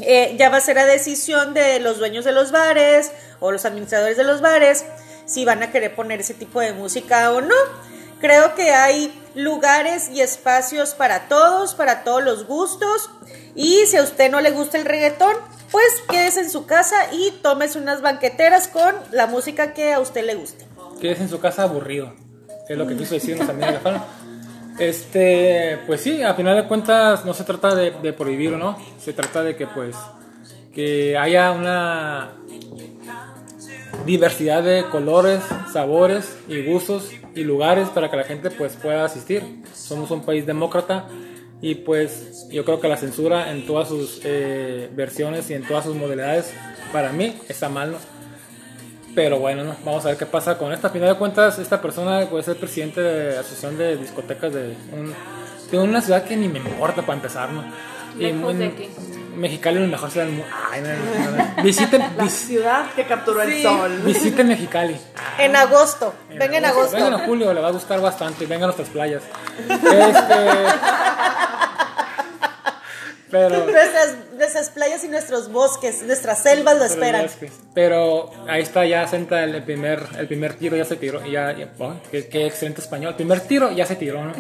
[0.01, 3.65] eh, ya va a ser a decisión de los dueños de los bares o los
[3.65, 4.85] administradores de los bares
[5.27, 7.55] si van a querer poner ese tipo de música o no.
[8.21, 13.11] Creo que hay lugares y espacios para todos, para todos los gustos.
[13.55, 15.35] Y si a usted no le gusta el reggaetón,
[15.71, 20.25] pues quédese en su casa y tómese unas banqueteras con la música que a usted
[20.25, 20.72] le guste.
[21.03, 22.13] Quédese en su casa aburrido,
[22.69, 24.07] es lo que quiso decir nuestra amiga
[24.79, 28.79] Este, pues sí, a final de cuentas no se trata de, de prohibir, ¿no?
[29.01, 29.97] Se trata de que pues
[30.73, 32.35] que haya una
[34.07, 39.43] diversidad de colores, sabores y gustos y lugares para que la gente pues pueda asistir.
[39.75, 41.09] Somos un país demócrata
[41.61, 45.85] y pues yo creo que la censura en todas sus eh, versiones y en todas
[45.85, 46.55] sus modalidades
[46.93, 47.97] para mí está mal.
[49.15, 49.77] Pero bueno, ¿no?
[49.85, 50.89] vamos a ver qué pasa con esta.
[50.89, 54.75] A final de cuentas, esta persona puede ser presidente de la Asociación de Discotecas de,
[54.93, 55.15] un,
[55.71, 57.63] de una ciudad que ni me importa para empezar, ¿no?
[58.19, 58.33] Y
[59.37, 60.53] Mexicali es la mejor ciudad del mundo.
[60.71, 62.05] Ay, no, Visiten.
[62.17, 64.03] La ciudad que capturó el sol.
[64.05, 64.97] Visiten Mexicali.
[65.39, 66.15] En agosto.
[66.29, 66.97] Vengan en agosto.
[66.97, 68.45] Vengan en julio, le va a gustar bastante.
[68.45, 69.23] Vengan a nuestras playas.
[69.69, 69.91] Este.
[73.33, 73.65] Pero,
[74.37, 77.27] nuestras, playas y nuestros bosques, nuestras selvas lo esperan.
[77.73, 81.25] Pero ahí está, ya senta el primer, el primer tiro, ya se tiró.
[81.25, 83.13] Ya, oh, qué, excelente español.
[83.13, 84.35] El primer tiro ya se tiró, ¿no?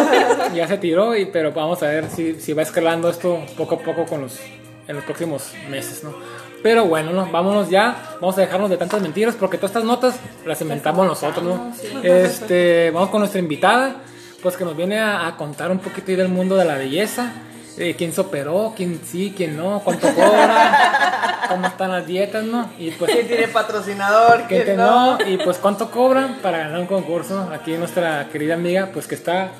[0.54, 3.78] ya se tiró, y, pero vamos a ver si, si va escalando esto poco a
[3.80, 4.40] poco con los,
[4.86, 6.14] en los próximos meses, ¿no?
[6.62, 7.30] Pero bueno, ¿no?
[7.30, 11.44] vámonos ya, vamos a dejarnos de tantas mentiras porque todas estas notas las inventamos nosotros,
[11.44, 11.74] ¿no?
[12.02, 13.96] Este, vamos con nuestra invitada,
[14.42, 17.44] pues que nos viene a, a contar un poquito del mundo de la belleza
[17.78, 22.70] eh, quién se operó, quién sí, quién no, cuánto cobra, cómo están las dietas, ¿no?
[22.78, 24.44] Y pues, ¿Quién tiene patrocinador?
[24.48, 25.18] ¿Quién, no?
[25.26, 27.48] Y pues cuánto cobran para ganar un concurso.
[27.52, 29.50] Aquí nuestra querida amiga, pues que está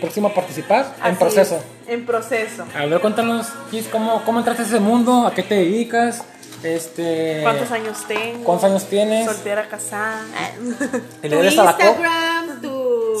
[0.00, 1.62] próxima a participar en proceso.
[1.86, 2.64] en proceso.
[2.76, 3.48] A ver, cuéntanos,
[3.90, 5.26] ¿cómo, cómo entraste a ese mundo?
[5.26, 6.24] ¿A qué te dedicas?
[6.62, 8.44] Este, ¿Cuántos años tengo?
[8.44, 9.26] ¿Cuántos años tienes?
[9.26, 10.22] Soltera, casada.
[11.22, 11.76] Debes a la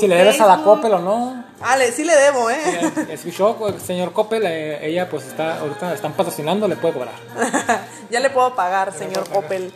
[0.00, 1.45] Si le debes a la Coppel o no.
[1.60, 2.92] Ah, sí le debo, ¿eh?
[3.10, 7.14] Es su show, señor Coppel, eh, ella pues está, ahorita están patrocinando, le puede cobrar.
[8.10, 9.72] ya le puedo pagar, señor Coppel.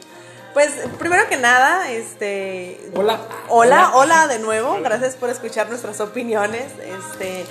[0.52, 3.20] Pues primero que nada, este hola.
[3.48, 6.72] hola, hola, de nuevo, gracias por escuchar nuestras opiniones.
[6.82, 7.46] Este,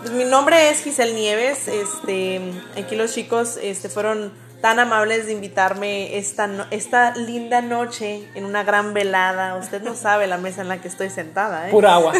[0.00, 2.40] pues, mi nombre es Giselle Nieves, este,
[2.76, 4.32] aquí los chicos este fueron
[4.62, 9.56] tan amables de invitarme esta, esta linda noche en una gran velada.
[9.56, 11.68] Usted no sabe la mesa en la que estoy sentada.
[11.68, 11.72] ¿eh?
[11.72, 12.12] Pura agua,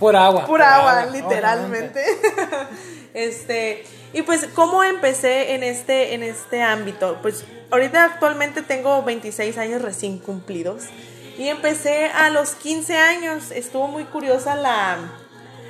[0.00, 0.44] pura agua.
[0.46, 2.04] pura agua, literalmente.
[3.14, 7.18] este, y pues, ¿cómo empecé en este, en este ámbito?
[7.22, 10.86] Pues ahorita actualmente tengo 26 años recién cumplidos.
[11.38, 13.52] Y empecé a los 15 años.
[13.52, 14.98] Estuvo muy curiosa la,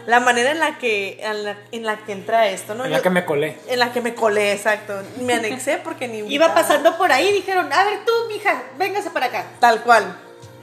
[0.07, 2.85] la manera en la que en la, que entra esto, ¿no?
[2.85, 3.59] En la que me colé.
[3.69, 4.95] En la que me colé, exacto.
[5.21, 9.11] Me anexé porque ni iba pasando por ahí y dijeron, "A ver tú, mija, véngase
[9.11, 10.17] para acá." Tal cual.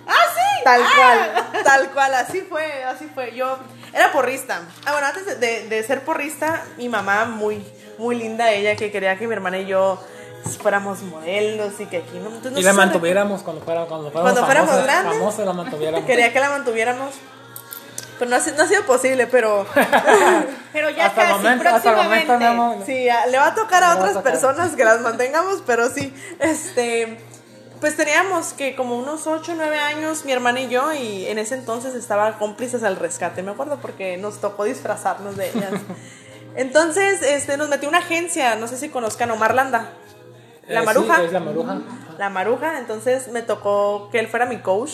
[0.08, 0.64] Ah, sí.
[0.64, 0.92] Tal ah.
[0.96, 1.64] cual.
[1.64, 3.36] Tal cual, así fue, así fue.
[3.36, 3.58] Yo
[3.94, 4.62] era porrista.
[4.86, 7.66] Ah, bueno, antes de, ser porrista, mi mamá muy
[7.98, 10.00] muy linda ella que quería que mi hermana y yo
[10.60, 14.84] fuéramos modelos y que aquí no, y la mantuviéramos cuando fuera cuando fuéramos, cuando fuéramos
[14.84, 17.14] grandes famosos, la mantuviéramos quería que la mantuviéramos
[18.22, 19.66] pero no ha, no ha sido posible, pero.
[20.74, 22.32] pero ya hasta casi, momento, próximamente.
[22.32, 26.14] Hasta sí, le va a tocar a otras personas que las mantengamos, pero sí.
[26.38, 27.18] Este.
[27.80, 31.40] Pues teníamos que como unos 8 o 9 años, mi hermana y yo, y en
[31.40, 35.72] ese entonces estaba cómplices al rescate, me acuerdo, porque nos tocó disfrazarnos de ellas.
[36.56, 39.94] Entonces, este, nos metió una agencia, no sé si conozcan Omar Landa.
[40.68, 41.16] La eh, Maruja.
[41.16, 41.80] Sí, es la Maruja.
[42.20, 44.92] La Maruja, entonces me tocó que él fuera mi coach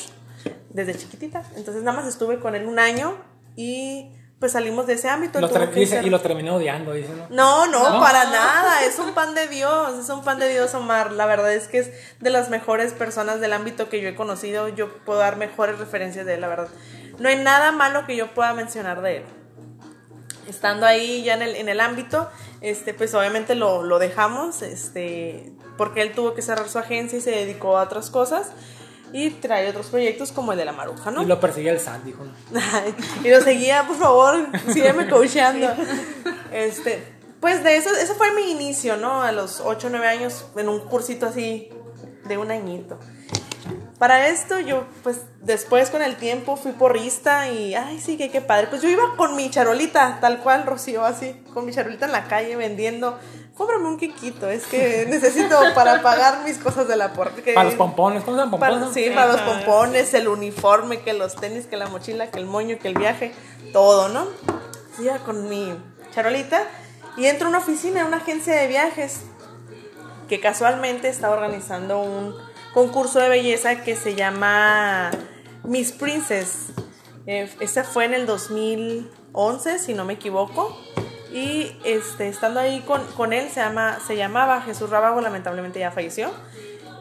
[0.70, 1.44] desde chiquitita.
[1.56, 3.16] Entonces nada más estuve con él un año
[3.56, 5.40] y pues salimos de ese ámbito.
[5.40, 7.66] y lo terminé odiando, dice, ¿no?
[7.66, 11.12] No, para nada, es un pan de Dios, es un pan de Dios Omar.
[11.12, 14.70] La verdad es que es de las mejores personas del ámbito que yo he conocido,
[14.70, 16.68] yo puedo dar mejores referencias de él, la verdad.
[17.18, 19.24] No hay nada malo que yo pueda mencionar de él.
[20.48, 22.30] Estando ahí ya en el, en el ámbito,
[22.62, 27.22] este, pues obviamente lo, lo dejamos, este, porque él tuvo que cerrar su agencia y
[27.22, 28.52] se dedicó a otras cosas
[29.14, 31.24] y trae otros proyectos como el de la maruja, ¿no?
[31.24, 32.24] Y lo perseguía el Sandy, dijo.
[33.24, 35.68] y lo seguía, por favor, sígueme coacheando.
[36.50, 37.04] Este,
[37.42, 39.22] pues de eso, eso fue mi inicio, ¿no?
[39.22, 41.70] A los 8 o 9 años, en un cursito así
[42.26, 42.98] de un añito.
[44.00, 48.42] Para esto yo, pues después con el tiempo fui porrista y, ay, sí, que qué
[48.42, 48.68] padre.
[48.68, 52.26] Pues yo iba con mi charolita, tal cual, Rocío, así, con mi charolita en la
[52.26, 53.18] calle vendiendo.
[53.56, 57.32] Cómprame un quiquito, es que necesito para pagar mis cosas de la porra.
[57.56, 58.78] Para los pompones, ¿cómo se pompones?
[58.78, 62.46] Para, sí, para los pompones, el uniforme, que los tenis, que la mochila, que el
[62.46, 63.34] moño, que el viaje,
[63.74, 64.28] todo, ¿no?
[64.96, 65.74] Sí, iba con mi
[66.14, 66.62] charolita
[67.18, 69.22] y entro a una oficina, una agencia de viajes,
[70.30, 72.36] que casualmente estaba organizando un
[72.78, 75.10] concurso de belleza que se llama
[75.64, 76.68] Miss Princess.
[77.26, 80.80] Eh, ese fue en el 2011, si no me equivoco.
[81.34, 85.90] Y este, estando ahí con, con él, se, llama, se llamaba Jesús Rábago, lamentablemente ya
[85.90, 86.30] falleció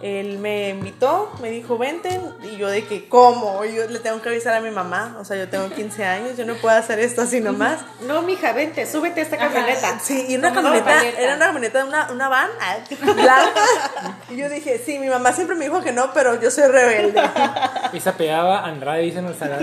[0.03, 3.65] él me invitó, me dijo, vente, y yo de que, ¿cómo?
[3.65, 6.45] Yo le tengo que avisar a mi mamá, o sea, yo tengo 15 años, yo
[6.45, 7.81] no puedo hacer esto así nomás.
[8.07, 9.99] No, mija, vente, súbete a esta camioneta.
[10.01, 12.77] Sí, y una camioneta, era una camioneta, una, una van ah,
[13.15, 13.63] blanca,
[14.29, 17.23] y yo dije, sí, mi mamá siempre me dijo que no, pero yo soy rebelde.
[17.93, 19.63] Y se pegaba Andrade, dicen el señor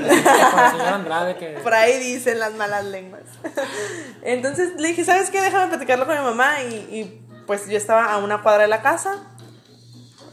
[0.94, 1.60] Andrade que...
[1.64, 3.24] Por ahí dicen las malas lenguas.
[4.24, 5.42] Entonces le dije, ¿sabes qué?
[5.42, 8.82] Déjame platicarlo con mi mamá, y, y pues yo estaba a una cuadra de la
[8.82, 9.33] casa,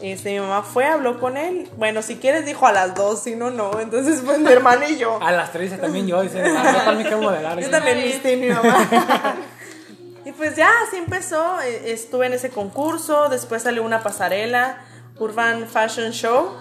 [0.01, 1.69] este, mi mamá fue, habló con él.
[1.77, 3.79] Bueno, si quieres, dijo a las dos, si no, no.
[3.79, 5.19] Entonces, pues mi hermana y yo.
[5.21, 7.59] A las tres también yo, dice, ah, yo también quiero modelar.
[7.59, 8.87] Yo también viste mi mamá.
[10.25, 11.61] y pues ya, así empezó.
[11.61, 13.29] E, estuve en ese concurso.
[13.29, 14.83] Después salió una pasarela,
[15.19, 16.51] Urban Fashion Show,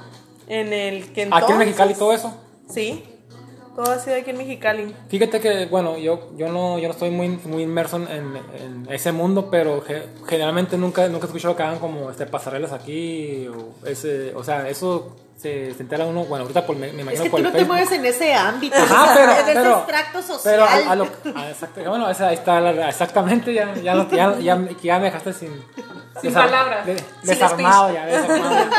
[0.46, 1.44] en el que entonces...
[1.44, 2.36] ¿Aquí en Mexicali todo eso?
[2.68, 3.09] Sí.
[3.74, 4.94] Todo ha sido aquí en Mexicali.
[5.08, 9.48] Fíjate que, bueno, yo, yo, no, yo no estoy muy, muy inmerso en, ese mundo,
[9.50, 9.84] pero
[10.26, 13.46] generalmente nunca, nunca he escuchado que hagan como este, pasarelas aquí.
[13.48, 17.22] O, ese, o sea, eso se, se, entera uno, bueno, ahorita por, me, me imagino
[17.22, 19.78] es que por tú no te mueves en ese ámbito, Ajá, pero, en pero, ese
[19.78, 20.40] extracto social.
[20.44, 24.98] Pero a, a lo, a bueno, ahí está, la, exactamente, ya, ya, ya, ya, ya,
[24.98, 25.64] me dejaste sin...
[26.20, 26.84] Sin palabras.
[26.84, 28.70] De, desarmado, ya, desarmado.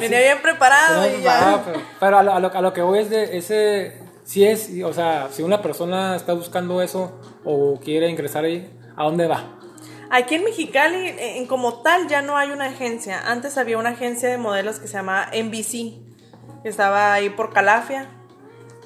[0.00, 1.62] Venía bien preparado y ya.
[1.64, 3.98] Pero, pero a, lo, a, lo, a, lo, que voy es de ese.
[4.24, 9.04] Si es, o sea, si una persona está buscando eso o quiere ingresar ahí, ¿a
[9.04, 9.58] dónde va?
[10.10, 13.20] Aquí en Mexicali, en, como tal, ya no hay una agencia.
[13.30, 15.94] Antes había una agencia de modelos que se llama NBC,
[16.62, 18.08] que estaba ahí por Calafia.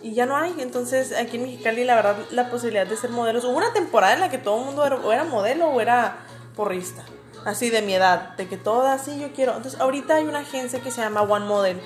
[0.03, 0.55] Y ya no hay.
[0.59, 3.45] Entonces, aquí en Mexicali, la verdad, la posibilidad de ser modelos.
[3.45, 6.19] Hubo una temporada en la que todo el mundo era, o era modelo o era
[6.55, 7.05] porrista
[7.45, 9.57] así de mi edad, de que todas, sí, yo quiero.
[9.57, 11.81] Entonces, ahorita hay una agencia que se llama One Model,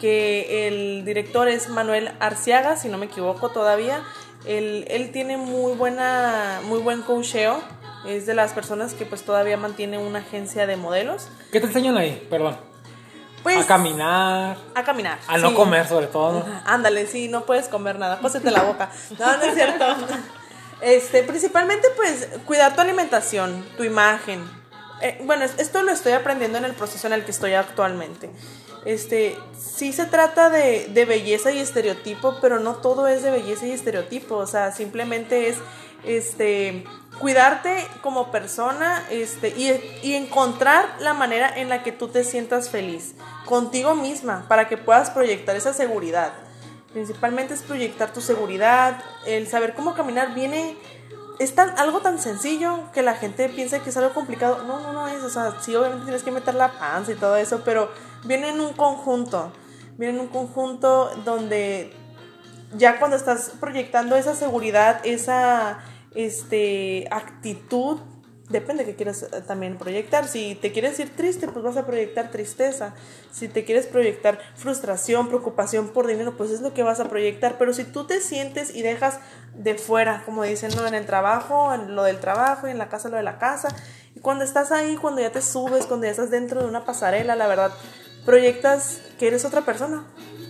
[0.00, 4.02] que el director es Manuel Arciaga, si no me equivoco todavía.
[4.46, 7.60] Él, él tiene muy buena, muy buen coacheo.
[8.06, 11.28] Es de las personas que pues todavía mantiene una agencia de modelos.
[11.52, 12.26] ¿Qué te enseñan ahí?
[12.30, 12.56] Perdón.
[13.42, 14.56] Pues, a caminar.
[14.74, 15.18] A caminar.
[15.26, 16.44] A no comer, sobre todo.
[16.66, 18.18] Ándale, sí, no puedes comer nada.
[18.18, 18.90] Cósete la boca.
[19.18, 19.84] No, no es cierto.
[20.82, 24.42] Este, principalmente, pues, cuidar tu alimentación, tu imagen,
[25.00, 28.30] eh, bueno, esto lo estoy aprendiendo en el proceso en el que estoy actualmente.
[28.84, 33.66] Este, sí se trata de, de, belleza y estereotipo, pero no todo es de belleza
[33.66, 35.58] y estereotipo, o sea, simplemente es
[36.04, 36.84] este
[37.18, 39.70] cuidarte como persona este, y,
[40.02, 44.78] y encontrar la manera en la que tú te sientas feliz contigo misma para que
[44.78, 46.32] puedas proyectar esa seguridad.
[46.92, 50.76] Principalmente es proyectar tu seguridad, el saber cómo caminar viene
[51.40, 54.62] es tan, algo tan sencillo que la gente piensa que es algo complicado.
[54.64, 55.24] No, no, no es.
[55.24, 57.90] O sea, sí, obviamente tienes que meter la panza y todo eso, pero
[58.24, 59.50] viene en un conjunto.
[59.96, 61.94] Viene en un conjunto donde
[62.76, 65.78] ya cuando estás proyectando esa seguridad, esa
[66.14, 68.00] este, actitud
[68.50, 70.28] depende que quieras eh, también proyectar.
[70.28, 72.94] Si te quieres ir triste, pues vas a proyectar tristeza.
[73.32, 77.56] Si te quieres proyectar frustración, preocupación por dinero, pues es lo que vas a proyectar.
[77.58, 79.20] Pero si tú te sientes y dejas
[79.54, 80.86] de fuera, como dicen, ¿no?
[80.86, 83.68] En el trabajo, en lo del trabajo y en la casa lo de la casa.
[84.14, 87.36] Y cuando estás ahí, cuando ya te subes, cuando ya estás dentro de una pasarela,
[87.36, 87.72] la verdad,
[88.24, 90.04] proyectas que eres otra persona.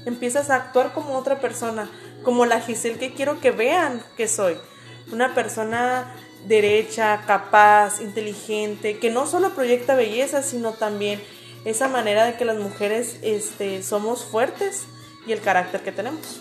[0.07, 1.90] Empiezas a actuar como otra persona,
[2.24, 4.57] como la Giselle que quiero que vean que soy.
[5.12, 6.14] Una persona
[6.47, 11.20] derecha, capaz, inteligente, que no solo proyecta belleza, sino también
[11.64, 14.84] esa manera de que las mujeres este, somos fuertes
[15.26, 16.41] y el carácter que tenemos.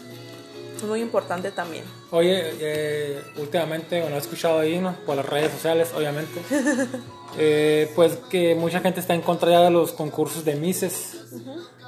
[0.78, 1.84] Es muy importante también.
[2.12, 4.96] Oye, eh, últimamente, bueno, he escuchado ahí, ¿no?
[5.06, 6.40] Por las redes sociales, obviamente,
[7.38, 11.18] eh, pues que mucha gente está en contra ya de los concursos de Mises.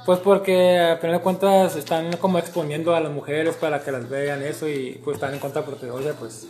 [0.04, 4.08] Pues porque a final de cuentas están como exponiendo a las mujeres para que las
[4.08, 6.48] vean eso y pues están en contra porque, oye, pues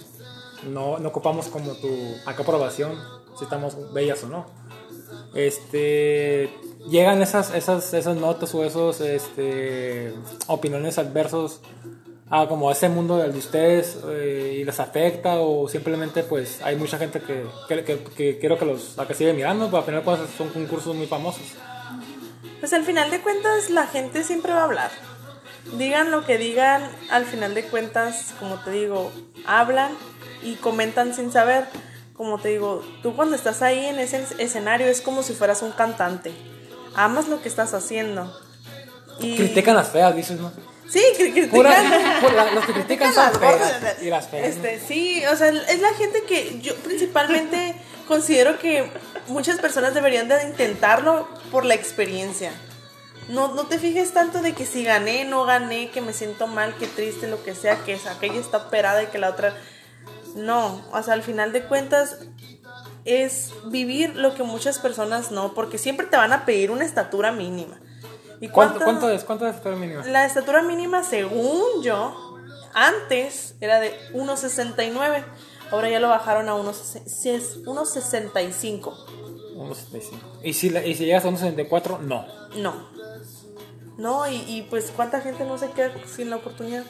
[0.65, 1.89] no, no ocupamos como tu
[2.27, 2.99] aprobación
[3.37, 4.47] si estamos bellas o no.
[5.35, 6.51] Este,
[6.89, 10.15] llegan esas, esas, esas notas o esos este,
[10.47, 11.61] opiniones adversos
[12.29, 16.77] a como ese mundo del de ustedes eh, y les afecta o simplemente pues hay
[16.77, 20.21] mucha gente que, que, que, quiero que los que sigue mirando, pero al final pues,
[20.37, 21.43] son concursos muy famosos.
[22.61, 24.91] pues al final de cuentas la gente siempre va a hablar.
[25.77, 29.13] Digan lo que digan, al final de cuentas, como te digo,
[29.47, 29.93] hablan
[30.43, 31.67] y comentan sin saber.
[32.17, 35.73] Como te digo, tú cuando estás ahí en ese escenario es como si fueras un
[35.73, 36.33] cantante.
[36.95, 38.33] Amas lo que estás haciendo.
[39.19, 39.37] Y...
[39.37, 40.53] Critican las feas, dices, ¿no?
[40.89, 41.65] Sí, critican.
[42.55, 44.49] los que critican son feas y las feas.
[44.49, 47.75] Este, sí, o sea, es la gente que yo principalmente
[48.09, 48.91] considero que
[49.29, 52.53] muchas personas deberían de intentarlo por la experiencia.
[53.29, 56.75] No, no te fijes tanto de que si gané, no gané, que me siento mal,
[56.77, 59.57] que triste, lo que sea, que aquella está operada y que la otra...
[60.35, 62.19] No, o sea, al final de cuentas
[63.05, 67.33] es vivir lo que muchas personas no, porque siempre te van a pedir una estatura
[67.33, 67.81] mínima.
[68.41, 69.25] ¿Y cuánto, ¿Cuánto, es?
[69.25, 70.05] ¿Cuánto es la estatura mínima?
[70.07, 72.39] La estatura mínima, según yo,
[72.75, 75.25] antes era de 1,69.
[75.71, 77.65] Ahora ya lo bajaron a 1,65.
[77.65, 78.95] 1,65.
[80.43, 82.01] ¿Y si, ¿Y si llegas a 1,74?
[82.01, 82.27] No.
[82.57, 82.91] No.
[83.97, 86.85] No, y, y pues cuánta gente no se queda sin la oportunidad.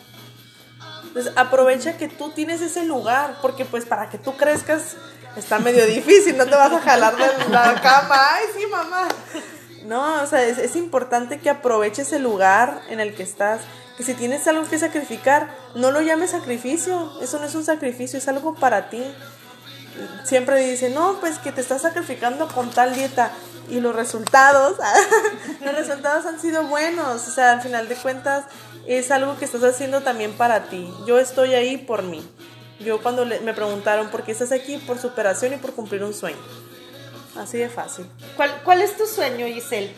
[1.04, 4.96] Entonces aprovecha que tú tienes ese lugar, porque pues para que tú crezcas
[5.36, 9.08] está medio difícil, no te vas a jalar de la cama, ay sí mamá.
[9.84, 13.60] No, o sea, es, importante que aproveches el lugar en el que estás,
[13.96, 18.18] que si tienes algo que sacrificar, no lo llames sacrificio, eso no es un sacrificio,
[18.18, 19.02] es algo para ti.
[20.24, 23.32] Siempre dicen, no, pues que te estás sacrificando con tal dieta
[23.68, 24.76] y los resultados,
[25.64, 28.44] los resultados han sido buenos, o sea, al final de cuentas
[28.86, 30.92] es algo que estás haciendo también para ti.
[31.06, 32.26] Yo estoy ahí por mí.
[32.80, 36.38] Yo cuando me preguntaron por qué estás aquí, por superación y por cumplir un sueño.
[37.36, 38.06] Así de fácil.
[38.36, 39.94] ¿Cuál, cuál es tu sueño, Giselle?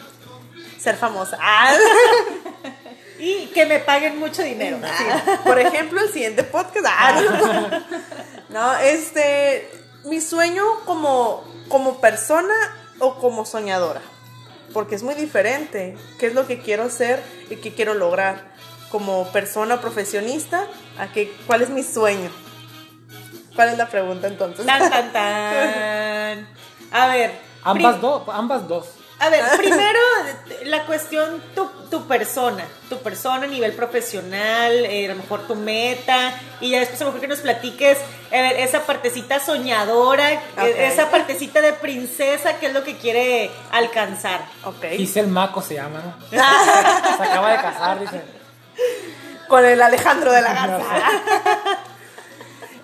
[0.78, 1.38] Ser famosa.
[3.18, 4.78] y que me paguen mucho dinero.
[5.44, 6.86] Por ejemplo, el siguiente podcast.
[6.88, 7.82] Ah,
[8.50, 9.68] no, este,
[10.04, 12.54] mi sueño como, como persona
[12.98, 14.02] o como soñadora.
[14.72, 15.96] Porque es muy diferente.
[16.18, 18.53] ¿Qué es lo que quiero hacer y qué quiero lograr?
[18.94, 20.68] Como persona profesionista,
[21.00, 22.30] ¿a qué, ¿cuál es mi sueño?
[23.56, 24.64] ¿Cuál es la pregunta entonces?
[24.64, 26.48] Tan, tan, tan.
[26.92, 27.32] A ver.
[27.64, 28.86] Ambas dos, ambas dos.
[29.18, 29.98] A ver, primero
[30.66, 35.56] la cuestión tu, tu, persona, tu persona a nivel profesional, eh, a lo mejor tu
[35.56, 37.98] meta, y ya después a lo mejor que nos platiques
[38.30, 44.44] eh, esa partecita soñadora, eh, esa partecita de princesa, que es lo que quiere alcanzar.
[44.62, 44.98] Okay.
[44.98, 46.14] Giselle Maco se llama, ¿no?
[47.16, 48.43] se acaba de casar, dice.
[49.54, 50.84] Con el Alejandro de la Garza.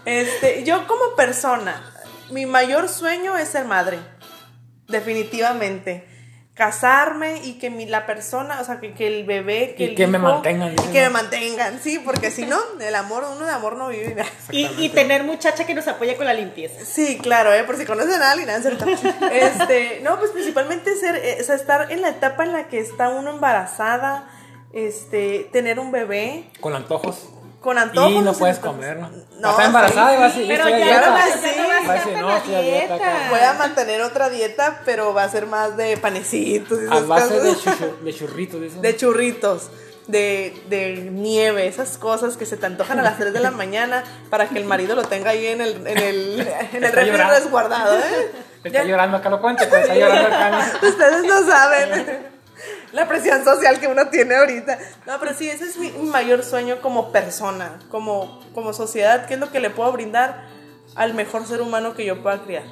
[0.05, 1.83] este, yo como persona,
[2.31, 3.99] mi mayor sueño es ser madre.
[4.87, 6.07] Definitivamente.
[6.55, 10.07] Casarme y que mi, la persona, o sea, que, que el bebé, que y que
[10.07, 10.75] me mantengan.
[10.75, 14.25] Y que me mantengan, sí, porque si no, el amor, uno de amor no vive.
[14.53, 16.85] Y, y, tener muchacha que nos apoye con la limpieza.
[16.85, 17.65] Sí, claro, ¿eh?
[17.65, 18.85] por si conocen a alguien, ¿cierto?
[19.33, 22.79] este, no, pues principalmente ser, eh, o sea, estar en la etapa en la que
[22.79, 24.29] está uno embarazada,
[24.73, 26.51] este, tener un bebé.
[26.61, 27.29] Con antojos
[27.61, 28.11] con antojos.
[28.11, 29.11] Y no puedes comer, ¿no?
[29.39, 31.27] no está embarazada y va a decir, pero ya no, va a
[31.95, 32.99] decir, no, estoy a dieta.
[33.31, 36.79] Voy a mantener otra dieta, pero va a ser más de panecitos.
[36.83, 37.55] Y a base de,
[38.03, 38.61] de, churritos.
[38.61, 39.71] De, de churritos.
[40.07, 44.03] De, de, nieve, esas cosas que se te antojan a las 3 de la mañana
[44.29, 46.41] para que el marido lo tenga ahí en el, en el,
[46.73, 47.97] en el refri resguardado.
[47.97, 48.33] ¿eh?
[48.65, 50.73] Está llorando, acá lo cuente, pues está llorando acá.
[50.83, 52.31] Ustedes no saben
[52.93, 54.79] la presión social que uno tiene ahorita.
[55.07, 59.41] No, pero sí, ese es mi, mayor sueño como persona, como, como sociedad, ¿qué es
[59.41, 60.49] lo que le puedo brindar
[60.95, 62.65] al mejor ser humano que yo pueda criar?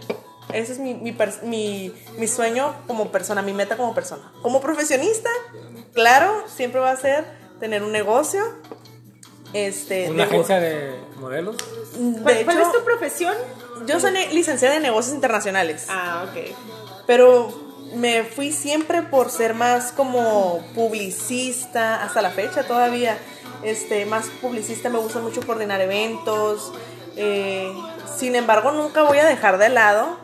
[0.52, 4.32] Ese es mi, mi, mi, sueño como persona, mi meta como persona.
[4.42, 5.28] Como profesionista,
[5.92, 7.24] claro, siempre va a ser
[7.60, 8.42] tener un negocio.
[9.52, 11.56] Este, ¿Una agencia de modelos?
[12.22, 13.34] ¿Cuál, ¿Cuál es tu profesión?
[13.86, 15.86] Yo soy licenciada en negocios internacionales.
[15.88, 16.54] Ah, ok.
[17.06, 23.18] Pero me fui siempre por ser más como publicista, hasta la fecha todavía,
[23.62, 26.72] este, más publicista, me gusta mucho coordinar eventos,
[27.16, 27.72] eh,
[28.16, 30.18] sin embargo nunca voy a dejar de lado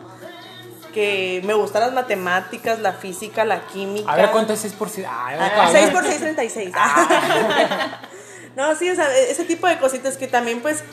[0.95, 4.11] que me gustan las matemáticas, la física, la química.
[4.11, 5.07] A ver, ¿cuánto es 6 por 6?
[5.11, 6.73] Ah, 6 por 6, 36.
[6.75, 8.01] Ah.
[8.57, 10.85] no, sí, o sea, ese tipo de cositas que también pues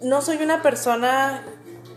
[0.00, 1.44] no soy una persona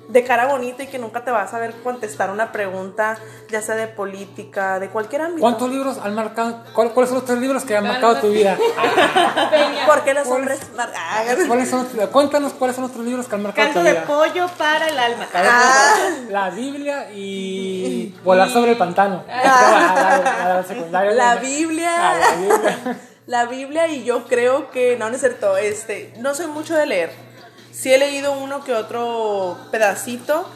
[0.07, 3.17] de cara bonita y que nunca te vas a ver contestar una pregunta,
[3.49, 5.41] ya sea de política, de cualquier ámbito.
[5.41, 6.63] ¿Cuántos libros han marcado?
[6.73, 8.57] ¿Cuáles son los tres libros que han marcado tu vida?
[9.87, 10.59] ¿Por qué los hombres
[11.47, 13.93] ¿Cuáles son, cuéntanos cuáles son los tres libros que han marcado tu vida.
[13.93, 15.27] de pollo para el alma.
[15.33, 15.93] Ah.
[16.29, 19.23] La Biblia y volar sobre el pantano.
[19.29, 20.63] Ah.
[20.91, 22.19] La Biblia.
[23.27, 26.85] La Biblia y yo creo que no, no es cierto, este, no soy mucho de
[26.85, 27.34] leer
[27.75, 30.49] Sí he leído uno que otro pedacito,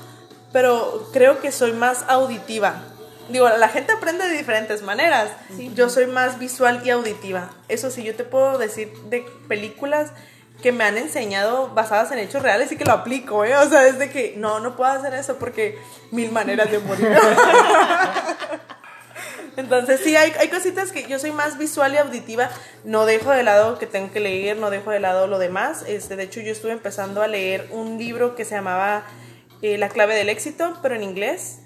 [0.54, 2.82] pero creo que soy más auditiva.
[3.28, 5.30] digo, la gente aprende de diferentes maneras.
[5.76, 7.50] Yo soy más visual y auditiva.
[7.68, 10.12] Eso sí, yo te puedo decir de películas
[10.62, 13.56] que me han enseñado basadas en hechos reales y que lo aplico, ¿eh?
[13.58, 15.78] O sea, es de que no, no puedo hacer eso porque
[16.12, 17.10] mil maneras de morir.
[19.58, 22.50] Entonces, sí, hay, hay cositas que yo soy más visual y auditiva.
[22.84, 25.84] No dejo de lado que tengo que leer, no dejo de lado lo demás.
[25.88, 29.04] Este, de hecho, yo estuve empezando a leer un libro que se llamaba
[29.62, 31.60] eh, La clave del éxito, pero en inglés.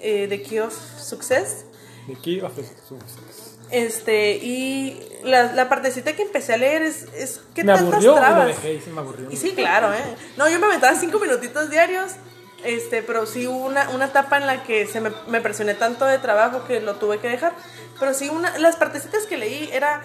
[0.00, 1.64] Eh, The Key of Success.
[2.06, 3.56] The Key of Success.
[3.70, 8.14] Este, y la, la partecita que empecé a leer es, es ¿qué Me tantas aburrió
[8.14, 8.46] trabas?
[8.46, 9.30] dejé y sí me aburrió.
[9.30, 9.98] Y sí, claro, ¿eh?
[10.38, 12.12] No, yo me aventaba cinco minutitos diarios,
[12.64, 16.18] este, pero sí una, una etapa en la que se me, me presioné tanto de
[16.18, 17.52] trabajo que lo tuve que dejar.
[17.98, 20.02] Pero sí, una, las partecitas que leí era,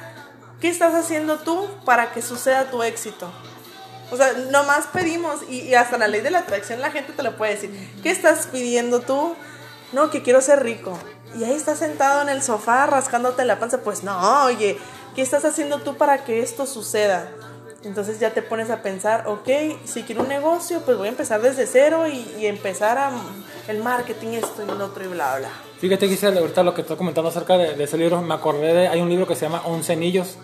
[0.59, 3.31] ¿qué estás haciendo tú para que suceda tu éxito?
[4.11, 7.23] O sea, nomás pedimos, y, y hasta la ley de la atracción la gente te
[7.23, 9.35] lo puede decir, ¿qué estás pidiendo tú?
[9.91, 10.99] No, que quiero ser rico.
[11.35, 14.77] Y ahí estás sentado en el sofá rascándote la panza, pues no, oye,
[15.15, 17.31] ¿qué estás haciendo tú para que esto suceda?
[17.85, 19.49] Entonces ya te pones a pensar, ok,
[19.83, 23.11] si quiero un negocio, pues voy a empezar desde cero y, y empezar a
[23.67, 25.49] el marketing, esto y lo otro y bla, bla.
[25.79, 28.87] Fíjate, Giselle, ahorita lo que estoy comentando acerca de, de ese libro, me acordé de,
[28.87, 30.35] hay un libro que se llama Once Anillos,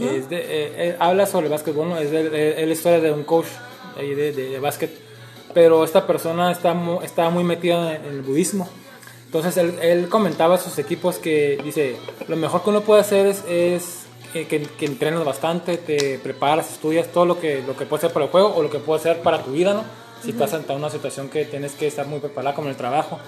[0.00, 1.98] es de, eh, eh, habla sobre básquetbol, ¿no?
[1.98, 3.46] es, de, es la historia de un coach
[3.98, 4.90] ahí de, de, de básquet,
[5.54, 8.68] pero esta persona está, mu- está muy metida en, en el budismo,
[9.24, 11.96] entonces él, él comentaba a sus equipos que dice,
[12.28, 14.00] lo mejor que uno puede hacer es, es
[14.32, 18.12] que, que, que entrenes bastante, te preparas, estudias todo lo que, lo que puede ser
[18.12, 19.84] para el juego o lo que puede ser para tu vida, ¿no?
[20.22, 23.18] Si estás ante una situación que tienes que estar muy preparada como el trabajo.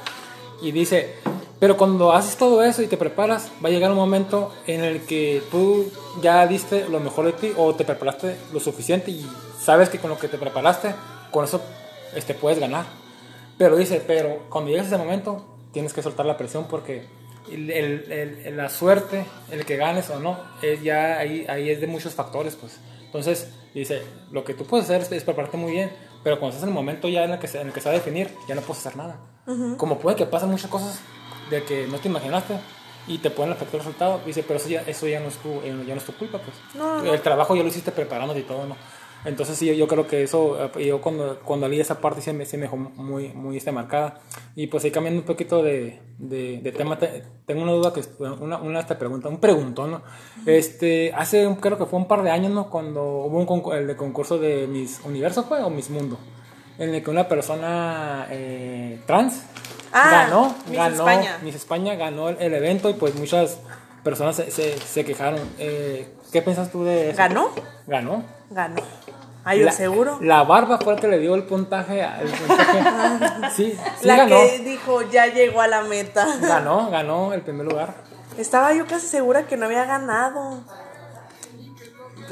[0.60, 1.14] Y dice,
[1.60, 5.02] pero cuando haces todo eso y te preparas, va a llegar un momento en el
[5.02, 5.90] que tú
[6.22, 9.26] ya diste lo mejor de ti o te preparaste lo suficiente y
[9.60, 10.94] sabes que con lo que te preparaste,
[11.30, 11.60] con eso
[12.14, 12.86] este, puedes ganar.
[13.58, 17.04] Pero dice, pero cuando llegues a ese momento, tienes que soltar la presión porque
[17.52, 18.12] el- el-
[18.44, 22.14] el- la suerte, el que ganes o no, es ya ahí, ahí es de muchos
[22.14, 22.78] factores, pues.
[23.06, 25.90] Entonces, dice, lo que tú puedes hacer es, es prepararte muy bien,
[26.22, 27.88] pero cuando estás en el momento ya en el que se, en el que se
[27.88, 29.16] va a definir, ya no puedes hacer nada.
[29.76, 31.00] Como puede que pasen muchas cosas
[31.50, 32.54] de que no te imaginaste
[33.08, 35.48] y te pueden afectar el resultado, dice, pero eso ya, eso ya, no, es tu,
[35.62, 36.54] eh, ya no es tu culpa, pues.
[36.74, 37.12] No, no.
[37.12, 38.76] El trabajo ya lo hiciste preparándote y todo, ¿no?
[39.24, 42.46] Entonces sí, yo creo que eso, eh, yo cuando, cuando leí esa parte sí me,
[42.46, 44.20] sí me dejó muy, muy este, marcada.
[44.56, 48.02] Y pues ahí cambiando un poquito de, de, de tema, te- tengo una duda, que
[48.18, 50.02] una, una esta pregunta, un preguntón, ¿no?
[50.46, 52.70] Este, hace, creo que fue un par de años, ¿no?
[52.70, 55.62] Cuando hubo un concurso, el de concurso de Miss Universo, ¿fue?
[55.62, 56.18] O Miss Mundo.
[56.78, 59.42] En el que una persona eh, trans
[59.92, 61.38] Ah, ganó, Miss ganó, España.
[61.42, 63.58] Miss España ganó el, el evento y pues muchas
[64.04, 65.40] personas se, se, se quejaron.
[65.58, 67.18] Eh, ¿Qué piensas tú de eso?
[67.18, 67.48] ¿Ganó?
[67.88, 68.22] Ganó.
[68.50, 68.76] Ganó.
[69.50, 70.18] Ay, yo La- seguro.
[70.20, 72.00] La barba fue el que le dio el puntaje.
[72.02, 73.50] El puntaje.
[73.56, 74.36] sí, sí la ganó.
[74.36, 76.26] que dijo, ya llegó a la meta.
[76.40, 77.94] Ganó, ganó el primer lugar.
[78.38, 80.60] Estaba yo casi segura que no había ganado.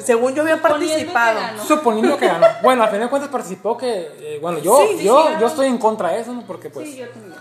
[0.03, 1.41] Según yo había que participado.
[1.41, 1.65] ganó.
[1.65, 2.47] Suponiendo que ganó.
[2.63, 4.09] Bueno, al final de cuentas participó que.
[4.21, 6.43] eh, bueno, yo, Sí, sí, yo, sí, yo estoy en contra de eso, ¿no?
[6.47, 6.89] Porque pues.
[6.89, 7.35] Sí, yo también.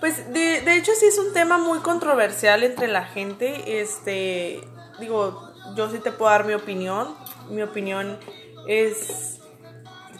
[0.00, 3.80] Pues de, de hecho sí es un tema muy controversial entre la gente.
[3.80, 4.60] Este,
[4.98, 5.40] digo,
[5.76, 7.14] yo sí te puedo dar mi opinión.
[7.48, 8.18] Mi opinión
[8.66, 9.40] es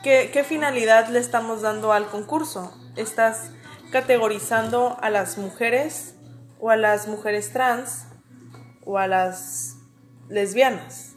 [0.03, 2.73] ¿qué, qué finalidad le estamos dando al concurso.
[2.97, 3.51] ¿Estás
[3.91, 6.15] categorizando a las mujeres
[6.61, 8.07] o a las mujeres trans
[8.85, 9.77] o a las
[10.29, 11.15] lesbianas?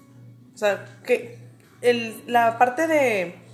[0.54, 1.40] O sea, que
[1.82, 3.48] el, la parte de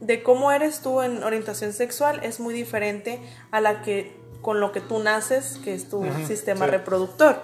[0.00, 3.20] de cómo eres tú en orientación sexual es muy diferente
[3.50, 6.70] a la que con lo que tú naces, que es tu sistema sí.
[6.70, 7.42] reproductor.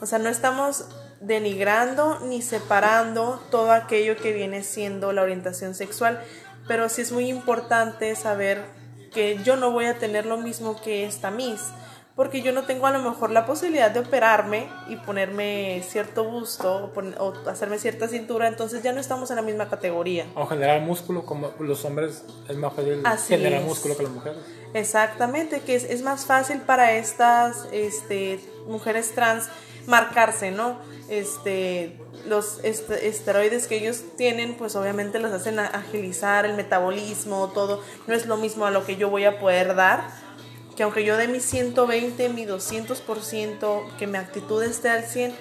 [0.00, 0.86] O sea, no estamos
[1.22, 6.22] denigrando ni separando todo aquello que viene siendo la orientación sexual,
[6.66, 8.64] pero sí es muy importante saber
[9.12, 11.60] que yo no voy a tener lo mismo que esta Miss,
[12.16, 16.92] porque yo no tengo a lo mejor la posibilidad de operarme y ponerme cierto busto
[17.18, 20.26] o, hacerme cierta cintura, entonces ya no estamos en la misma categoría.
[20.34, 23.66] O generar músculo, como los hombres es más fácil Así generar es.
[23.66, 24.38] músculo que las mujeres.
[24.74, 29.48] Exactamente, que es, es más fácil para estas este, mujeres trans
[29.86, 30.78] marcarse, ¿no?
[31.12, 37.82] Este, los est- esteroides que ellos tienen, pues obviamente los hacen agilizar el metabolismo, todo.
[38.06, 40.04] No es lo mismo a lo que yo voy a poder dar,
[40.74, 45.34] que aunque yo dé mi 120, mi 200%, que mi actitud esté al 100,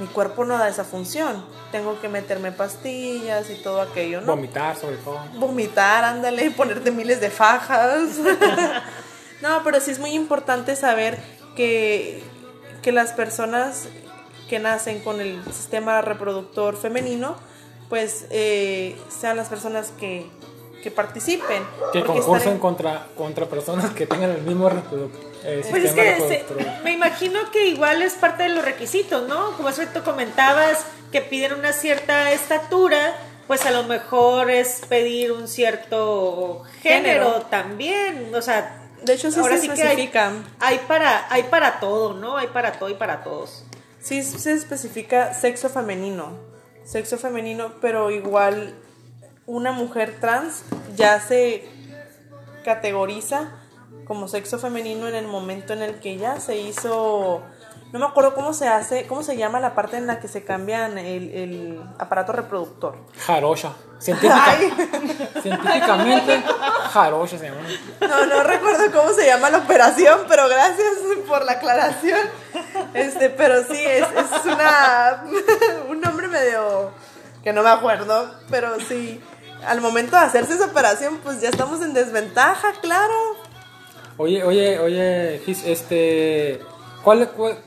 [0.00, 1.44] mi cuerpo no da esa función.
[1.70, 4.28] Tengo que meterme pastillas y todo aquello, ¿no?
[4.36, 5.20] Vomitar, sobre todo.
[5.34, 8.16] vomitar, ándale, ponerte miles de fajas.
[9.42, 11.18] no, pero sí es muy importante saber
[11.56, 12.22] que,
[12.80, 13.86] que las personas
[14.48, 17.36] que nacen con el sistema reproductor femenino,
[17.88, 20.26] pues eh, sean las personas que
[20.82, 21.64] que participen.
[21.92, 25.10] Que porque concursen en- contra, contra personas que tengan el mismo reproduc-
[25.42, 26.82] eh, Pues es sistema que se- reproductor.
[26.84, 29.56] me imagino que igual es parte de los requisitos, ¿no?
[29.56, 33.12] Como hace rato comentabas, que piden una cierta estatura,
[33.48, 37.42] pues a lo mejor es pedir un cierto género, Género.
[37.50, 40.12] también, o sea, De hecho, sí ahora se sí que hay,
[40.60, 42.36] hay para hay para todo, ¿no?
[42.36, 43.64] Hay para todo y para todos.
[44.08, 46.30] Sí, se especifica sexo femenino.
[46.82, 48.72] Sexo femenino, pero igual
[49.44, 50.62] una mujer trans
[50.96, 51.68] ya se
[52.64, 53.52] categoriza
[54.06, 57.42] como sexo femenino en el momento en el que ya se hizo.
[57.92, 60.44] No me acuerdo cómo se hace, cómo se llama la parte en la que se
[60.44, 62.96] cambian el, el aparato reproductor.
[63.26, 63.72] Jarocha.
[63.98, 64.58] Científica-
[65.42, 66.42] científicamente,
[66.92, 67.60] jarocha se llama.
[68.00, 70.86] No, no recuerdo cómo se llama la operación, pero gracias
[71.26, 72.20] por la aclaración.
[72.94, 75.24] Este, pero sí, es, es una
[75.88, 76.90] un nombre medio
[77.42, 79.20] que no me acuerdo, pero sí.
[79.66, 83.12] Al momento de hacerse esa operación, pues ya estamos en desventaja, claro.
[84.16, 86.60] Oye, oye, oye, Gis, este,
[87.02, 87.58] ¿cuál, cuál-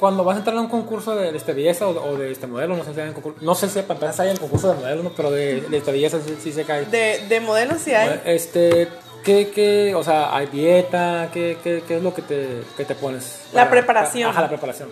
[0.00, 2.74] cuando vas a entrar a un concurso de, este belleza o, o de este modelo,
[2.76, 4.80] no sé si hay en concurso, no sé si para empezar hay en concurso de
[4.80, 5.10] modelo, ¿no?
[5.16, 6.86] pero de, de este belleza sí, sí se cae.
[6.86, 8.20] De, de modelos sí hay.
[8.24, 8.88] Este,
[9.22, 11.28] ¿qué, qué, o sea, hay dieta?
[11.32, 13.42] ¿Qué, qué, qué es lo que te, que te pones?
[13.52, 14.30] La preparación.
[14.30, 14.88] Ajá, la preparación.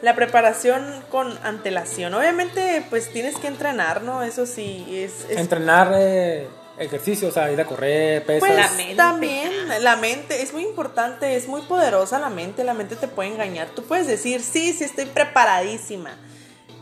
[0.00, 2.14] La preparación con antelación.
[2.14, 4.22] Obviamente, pues tienes que entrenar, ¿no?
[4.22, 5.26] Eso sí, es...
[5.28, 6.46] es- Entrenar eh,
[6.78, 8.48] ejercicio, o sea, ir a correr, pesas.
[8.48, 8.94] Pues La mente.
[8.94, 13.30] también, la mente es muy importante, es muy poderosa la mente, la mente te puede
[13.30, 13.68] engañar.
[13.74, 16.16] Tú puedes decir, sí, sí, estoy preparadísima,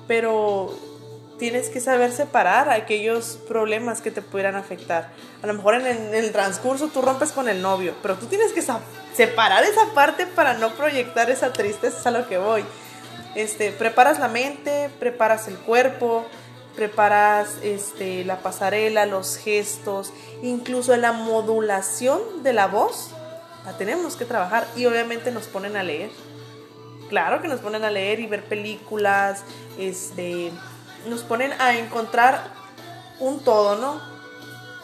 [0.06, 0.78] pero
[1.38, 5.10] tienes que saber separar aquellos problemas que te pudieran afectar.
[5.42, 8.26] A lo mejor en el, en el transcurso tú rompes con el novio, pero tú
[8.26, 8.62] tienes que
[9.14, 12.64] separar esa parte para no proyectar esa tristeza, es a lo que voy.
[13.34, 16.24] Este, preparas la mente, preparas el cuerpo,
[16.76, 20.12] preparas este, la pasarela, los gestos,
[20.42, 23.10] incluso la modulación de la voz,
[23.64, 26.10] la tenemos que trabajar y obviamente nos ponen a leer.
[27.08, 29.42] Claro que nos ponen a leer y ver películas,
[29.78, 30.52] este,
[31.08, 32.52] nos ponen a encontrar
[33.18, 34.00] un todo, ¿no?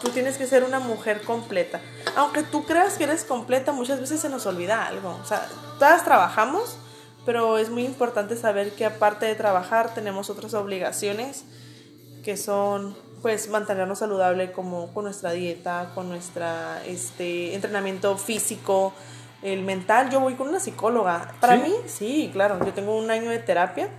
[0.01, 1.79] Tú tienes que ser una mujer completa.
[2.15, 5.17] Aunque tú creas que eres completa, muchas veces se nos olvida algo.
[5.21, 5.47] O sea,
[5.79, 6.77] todas trabajamos,
[7.25, 11.45] pero es muy importante saber que aparte de trabajar tenemos otras obligaciones
[12.23, 18.93] que son pues mantenernos saludable como con nuestra dieta, con nuestra este entrenamiento físico,
[19.41, 20.09] el mental.
[20.09, 21.33] Yo voy con una psicóloga.
[21.39, 21.61] Para ¿Sí?
[21.63, 23.89] mí, sí, claro, yo tengo un año de terapia.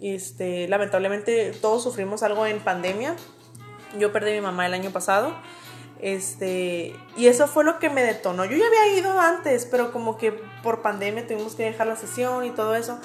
[0.00, 3.16] Este, lamentablemente todos sufrimos algo en pandemia.
[3.98, 5.34] Yo perdí a mi mamá el año pasado.
[6.00, 8.46] Este, y eso fue lo que me detonó.
[8.46, 12.46] Yo ya había ido antes, pero como que por pandemia tuvimos que dejar la sesión
[12.46, 12.98] y todo eso.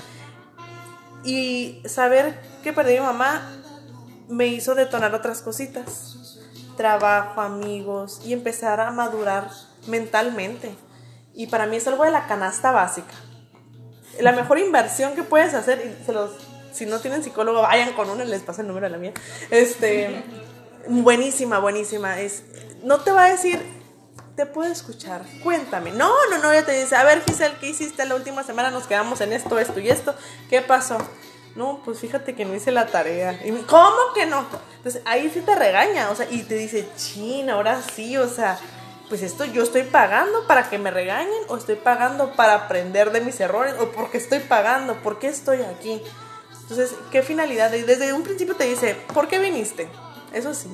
[1.26, 3.59] Y saber que perdí a mi mamá
[4.30, 6.40] me hizo detonar otras cositas.
[6.78, 9.50] Trabajo, amigos y empezar a madurar
[9.88, 10.74] mentalmente.
[11.34, 13.14] Y para mí es algo de la canasta básica.
[14.22, 16.14] La mejor inversión que puedes hacer, y se
[16.74, 19.14] si no tienen psicólogo, vayan con uno, les paso el número de la mía.
[19.50, 20.24] Este,
[20.88, 22.20] buenísima, buenísima.
[22.20, 22.44] Es,
[22.84, 23.60] no te va a decir,
[24.36, 25.92] te puedo escuchar, cuéntame.
[25.92, 28.72] No, no, no, ya te dice, a ver, Giselle, ¿qué hiciste la última semana?
[28.72, 30.16] Nos quedamos en esto, esto y esto.
[30.50, 30.98] ¿Qué pasó?
[31.60, 33.38] No, pues fíjate que no hice la tarea.
[33.44, 34.46] Y ¿Cómo que no?
[34.78, 38.58] Entonces ahí sí te regaña, o sea, y te dice, chin, ahora sí, o sea,
[39.10, 43.20] pues esto yo estoy pagando para que me regañen o estoy pagando para aprender de
[43.20, 46.02] mis errores o porque estoy pagando, ¿por qué estoy aquí?
[46.62, 47.72] Entonces, ¿qué finalidad?
[47.72, 49.90] Desde un principio te dice, ¿por qué viniste?
[50.32, 50.70] Eso sí.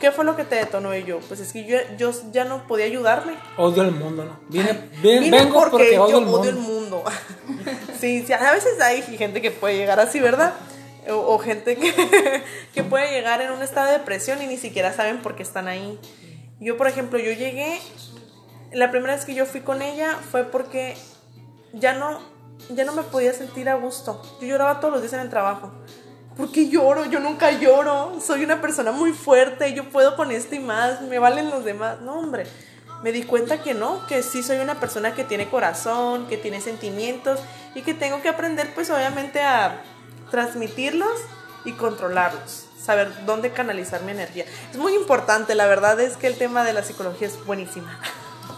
[0.00, 0.94] ¿Qué fue lo que te detonó?
[0.96, 3.34] Y yo, pues es que yo, yo ya no podía ayudarme.
[3.58, 4.40] Odio el mundo, ¿no?
[4.48, 6.48] Vine, ven- Vine vengo porque, yo odio el odio mundo.
[6.48, 7.04] el mundo.
[8.00, 10.54] sí, sí, a veces hay gente que puede llegar así, ¿verdad?
[11.10, 11.92] O, o gente que,
[12.74, 15.68] que puede llegar en un estado de depresión y ni siquiera saben por qué están
[15.68, 15.98] ahí.
[16.60, 17.78] Yo, por ejemplo, yo llegué,
[18.72, 20.96] la primera vez que yo fui con ella fue porque
[21.72, 22.20] ya no,
[22.70, 24.20] ya no me podía sentir a gusto.
[24.40, 25.72] Yo lloraba todos los días en el trabajo.
[26.40, 27.04] ¿Por qué lloro?
[27.04, 28.18] Yo nunca lloro.
[28.24, 29.74] Soy una persona muy fuerte.
[29.74, 31.02] Yo puedo con esto y más.
[31.02, 32.00] Me valen los demás.
[32.00, 32.46] No, hombre.
[33.02, 36.62] Me di cuenta que no, que sí soy una persona que tiene corazón, que tiene
[36.62, 37.40] sentimientos
[37.74, 39.82] y que tengo que aprender pues obviamente a
[40.30, 41.12] transmitirlos
[41.66, 44.44] y controlarlos, saber dónde canalizar mi energía.
[44.70, 47.98] Es muy importante, la verdad es que el tema de la psicología es buenísima.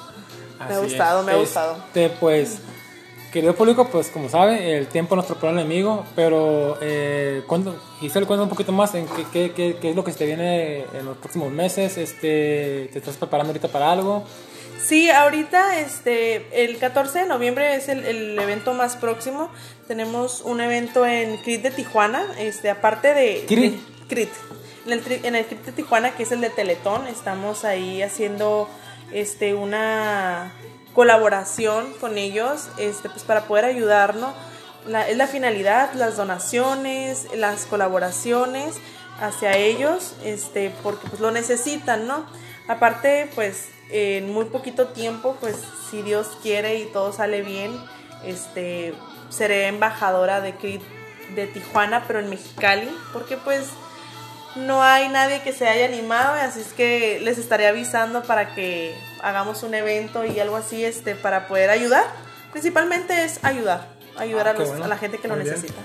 [0.69, 1.27] Me ha gustado, es.
[1.27, 1.77] me ha gustado.
[1.89, 2.59] Este, pues,
[3.33, 8.27] querido público, pues como sabe, el tiempo es nuestro peor enemigo, pero eh, cuando, Giselle,
[8.27, 11.05] cuenta un poquito más en qué, qué, qué, qué es lo que te viene en
[11.07, 14.25] los próximos meses, este, ¿te estás preparando ahorita para algo?
[14.85, 19.49] Sí, ahorita este, el 14 de noviembre es el, el evento más próximo.
[19.87, 23.45] Tenemos un evento en CRIT de Tijuana, este, aparte de...
[23.47, 23.73] ¿CRIT?
[23.75, 24.29] de- CRIT.
[24.87, 28.69] en el, en el CRIP de Tijuana, que es el de Teletón, estamos ahí haciendo
[29.13, 30.53] este, una
[30.95, 34.35] colaboración con ellos este, pues, para poder ayudarnos.
[34.87, 38.77] La, es la finalidad, las donaciones, las colaboraciones
[39.21, 42.27] hacia ellos, este, porque pues lo necesitan, ¿no?
[42.67, 45.57] Aparte, pues en muy poquito tiempo, pues
[45.91, 47.79] si Dios quiere y todo sale bien,
[48.25, 48.95] este,
[49.31, 50.55] seré embajadora de
[51.35, 53.69] de Tijuana, pero en Mexicali, porque pues
[54.57, 58.95] no hay nadie que se haya animado, así es que les estaré avisando para que
[59.23, 62.05] hagamos un evento y algo así, este, para poder ayudar.
[62.53, 63.87] Principalmente es ayudar,
[64.19, 64.85] ayudar Ah, a, los- bueno.
[64.85, 65.49] a la gente que lo bien.
[65.49, 65.81] necesita.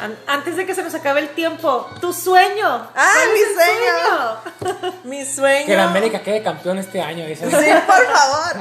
[0.00, 2.66] An- Antes de que se nos acabe el tiempo, tu sueño.
[2.94, 4.92] ¡Ah, ¿Cuál mi sueño!
[5.04, 5.66] Mi sueño.
[5.66, 7.26] Que la América quede campeón este año.
[7.26, 7.50] dicen.
[7.50, 8.56] Sí, por favor.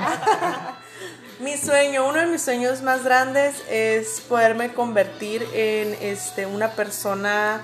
[1.40, 7.62] mi sueño, uno de mis sueños más grandes es poderme convertir en este una persona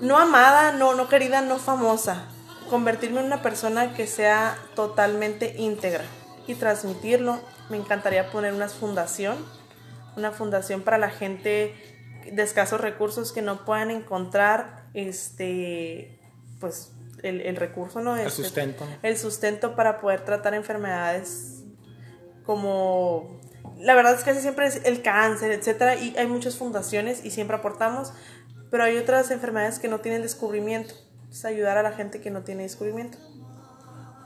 [0.00, 2.24] no amada, no, no querida, no famosa.
[2.70, 6.04] Convertirme en una persona que sea totalmente íntegra
[6.46, 7.40] y transmitirlo.
[7.70, 9.36] Me encantaría poner una fundación,
[10.16, 11.74] una fundación para la gente
[12.30, 16.18] de escasos recursos que no puedan encontrar este
[16.60, 16.90] pues
[17.22, 18.84] el, el recurso no El Este, sustento.
[19.02, 21.62] el sustento para poder tratar enfermedades
[22.44, 23.38] como
[23.78, 27.30] la verdad es que casi siempre es el cáncer, etcétera, y hay muchas fundaciones y
[27.30, 28.12] siempre aportamos,
[28.76, 30.92] pero hay otras enfermedades que no tienen descubrimiento.
[31.32, 33.16] Es ayudar a la gente que no tiene descubrimiento.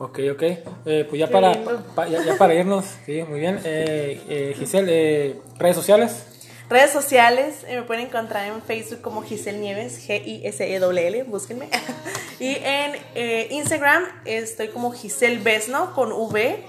[0.01, 0.42] Ok, ok.
[0.42, 1.53] Eh, pues ya Qué para,
[1.94, 3.61] pa- ya, ya para irnos, sí, muy bien.
[3.62, 6.24] Eh, eh, Giselle, eh, redes sociales.
[6.68, 11.68] Redes sociales, eh, me pueden encontrar en Facebook como Giselle Nieves, G-I-S-E-L-L, búsquenme.
[12.40, 16.64] y en eh, Instagram estoy como Giselle Besno con V.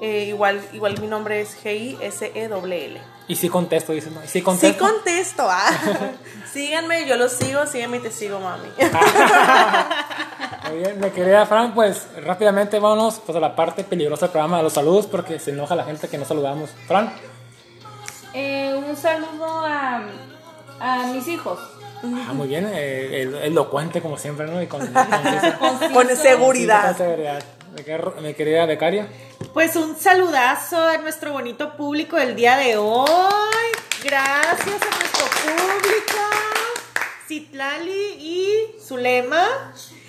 [0.00, 2.98] Eh, igual, igual mi nombre es G-I-S-E-L-L.
[3.28, 4.14] Y sí contesto, dicen.
[4.14, 4.20] ¿no?
[4.22, 4.82] Sí Sí contesto.
[4.82, 5.70] contesto, ah.
[6.52, 8.68] Síganme, yo los sigo, síganme y te sigo, mami.
[10.68, 14.58] Muy bien, mi querida Fran, pues rápidamente vámonos pues, a la parte peligrosa del programa,
[14.58, 16.70] a los saludos, porque se enoja la gente que no saludamos.
[16.86, 17.12] Fran,
[18.34, 20.02] Eh, un saludo a,
[20.80, 21.58] a mis hijos.
[22.02, 24.62] ah, muy bien, eh, el- elocuente como siempre, ¿no?
[24.62, 24.80] Y con,
[25.58, 26.86] con, Con seguridad.
[26.88, 27.42] con seguridad.
[27.76, 29.06] Mi querida- Mi querida becaria.
[29.52, 33.08] Pues un saludazo a nuestro bonito público del día de hoy.
[34.02, 36.18] Gracias a nuestro público.
[37.28, 39.46] Citlali y Zulema,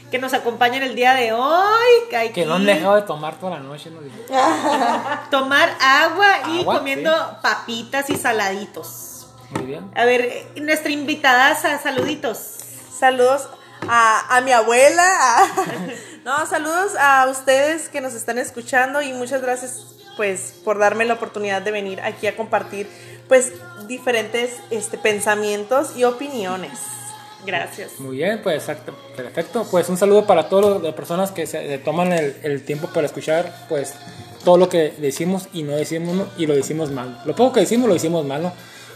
[0.09, 2.15] que nos acompañan el día de hoy.
[2.15, 3.99] Aquí Que no han dejado de tomar toda la noche, ¿no?
[5.29, 7.35] Tomar agua y Agua, comiendo sí.
[7.41, 9.27] papitas y saladitos.
[9.51, 9.91] Muy bien.
[9.95, 12.37] A ver, eh, nuestra invitada, sa- saluditos.
[12.97, 13.47] Saludos
[13.87, 15.03] a, a mi abuela.
[15.05, 15.47] a-
[16.25, 19.87] no, saludos a ustedes que nos están escuchando y muchas gracias
[20.17, 22.89] pues por darme la oportunidad de venir aquí a compartir
[23.32, 23.53] pues
[23.88, 26.79] diferentes este, pensamientos y opiniones.
[27.45, 27.97] Gracias.
[27.97, 29.65] Muy bien, pues exacto, perfecto.
[29.71, 33.07] Pues un saludo para todas las personas que se, se toman el, el tiempo para
[33.07, 33.93] escuchar, pues
[34.43, 36.27] todo lo que decimos y no decimos ¿no?
[36.38, 37.21] y lo decimos mal.
[37.23, 38.51] Lo poco que decimos lo decimos mal, ¿no?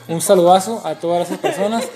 [0.09, 1.87] Un saludazo a todas esas personas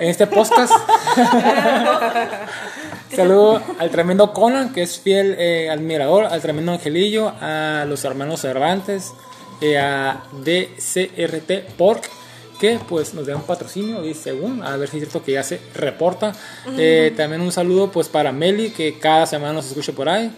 [0.00, 0.72] en este podcast.
[3.14, 8.40] Saludo al tremendo Conan, que es fiel eh, admirador, al tremendo Angelillo, a los hermanos
[8.40, 12.08] Cervantes, eh, a DCRT Pork,
[12.60, 15.42] que pues nos da un patrocinio, y según, a ver si es cierto que ya
[15.42, 16.32] se reporta.
[16.76, 20.30] Eh, también un saludo pues para Meli, que cada semana nos escucha por ahí.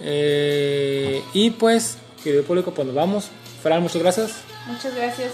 [0.00, 3.28] Eh, y pues, querido público, pues nos vamos.
[3.62, 4.32] Fran, muchas gracias.
[4.66, 5.32] Muchas gracias.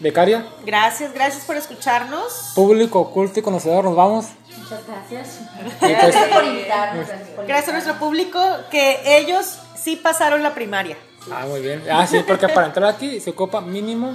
[0.00, 2.52] Becaria, Gracias, gracias por escucharnos.
[2.54, 4.26] público, culto y conocedor, nos vamos.
[4.56, 5.40] Muchas gracias.
[5.78, 7.06] Pues, Gracias por invitarnos.
[7.06, 8.40] Gracias por Gracias a nuestro público
[8.70, 10.96] que ellos sí pasaron la primaria.
[11.32, 11.82] Ah, muy bien.
[11.90, 14.14] Ah, sí, porque para entrar aquí se ocupa mínimo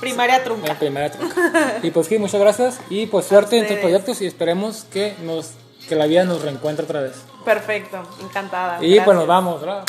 [0.00, 0.74] Primaria en trunca.
[0.74, 1.78] primera trunca.
[1.82, 2.80] Y pues sí, muchas gracias.
[2.90, 5.52] Y pues suerte en tus proyectos y esperemos que nos
[5.88, 7.14] que la vida nos reencuentre otra vez.
[7.44, 8.84] Perfecto, encantada.
[8.84, 9.84] Y pues nos vamos, ¿verdad?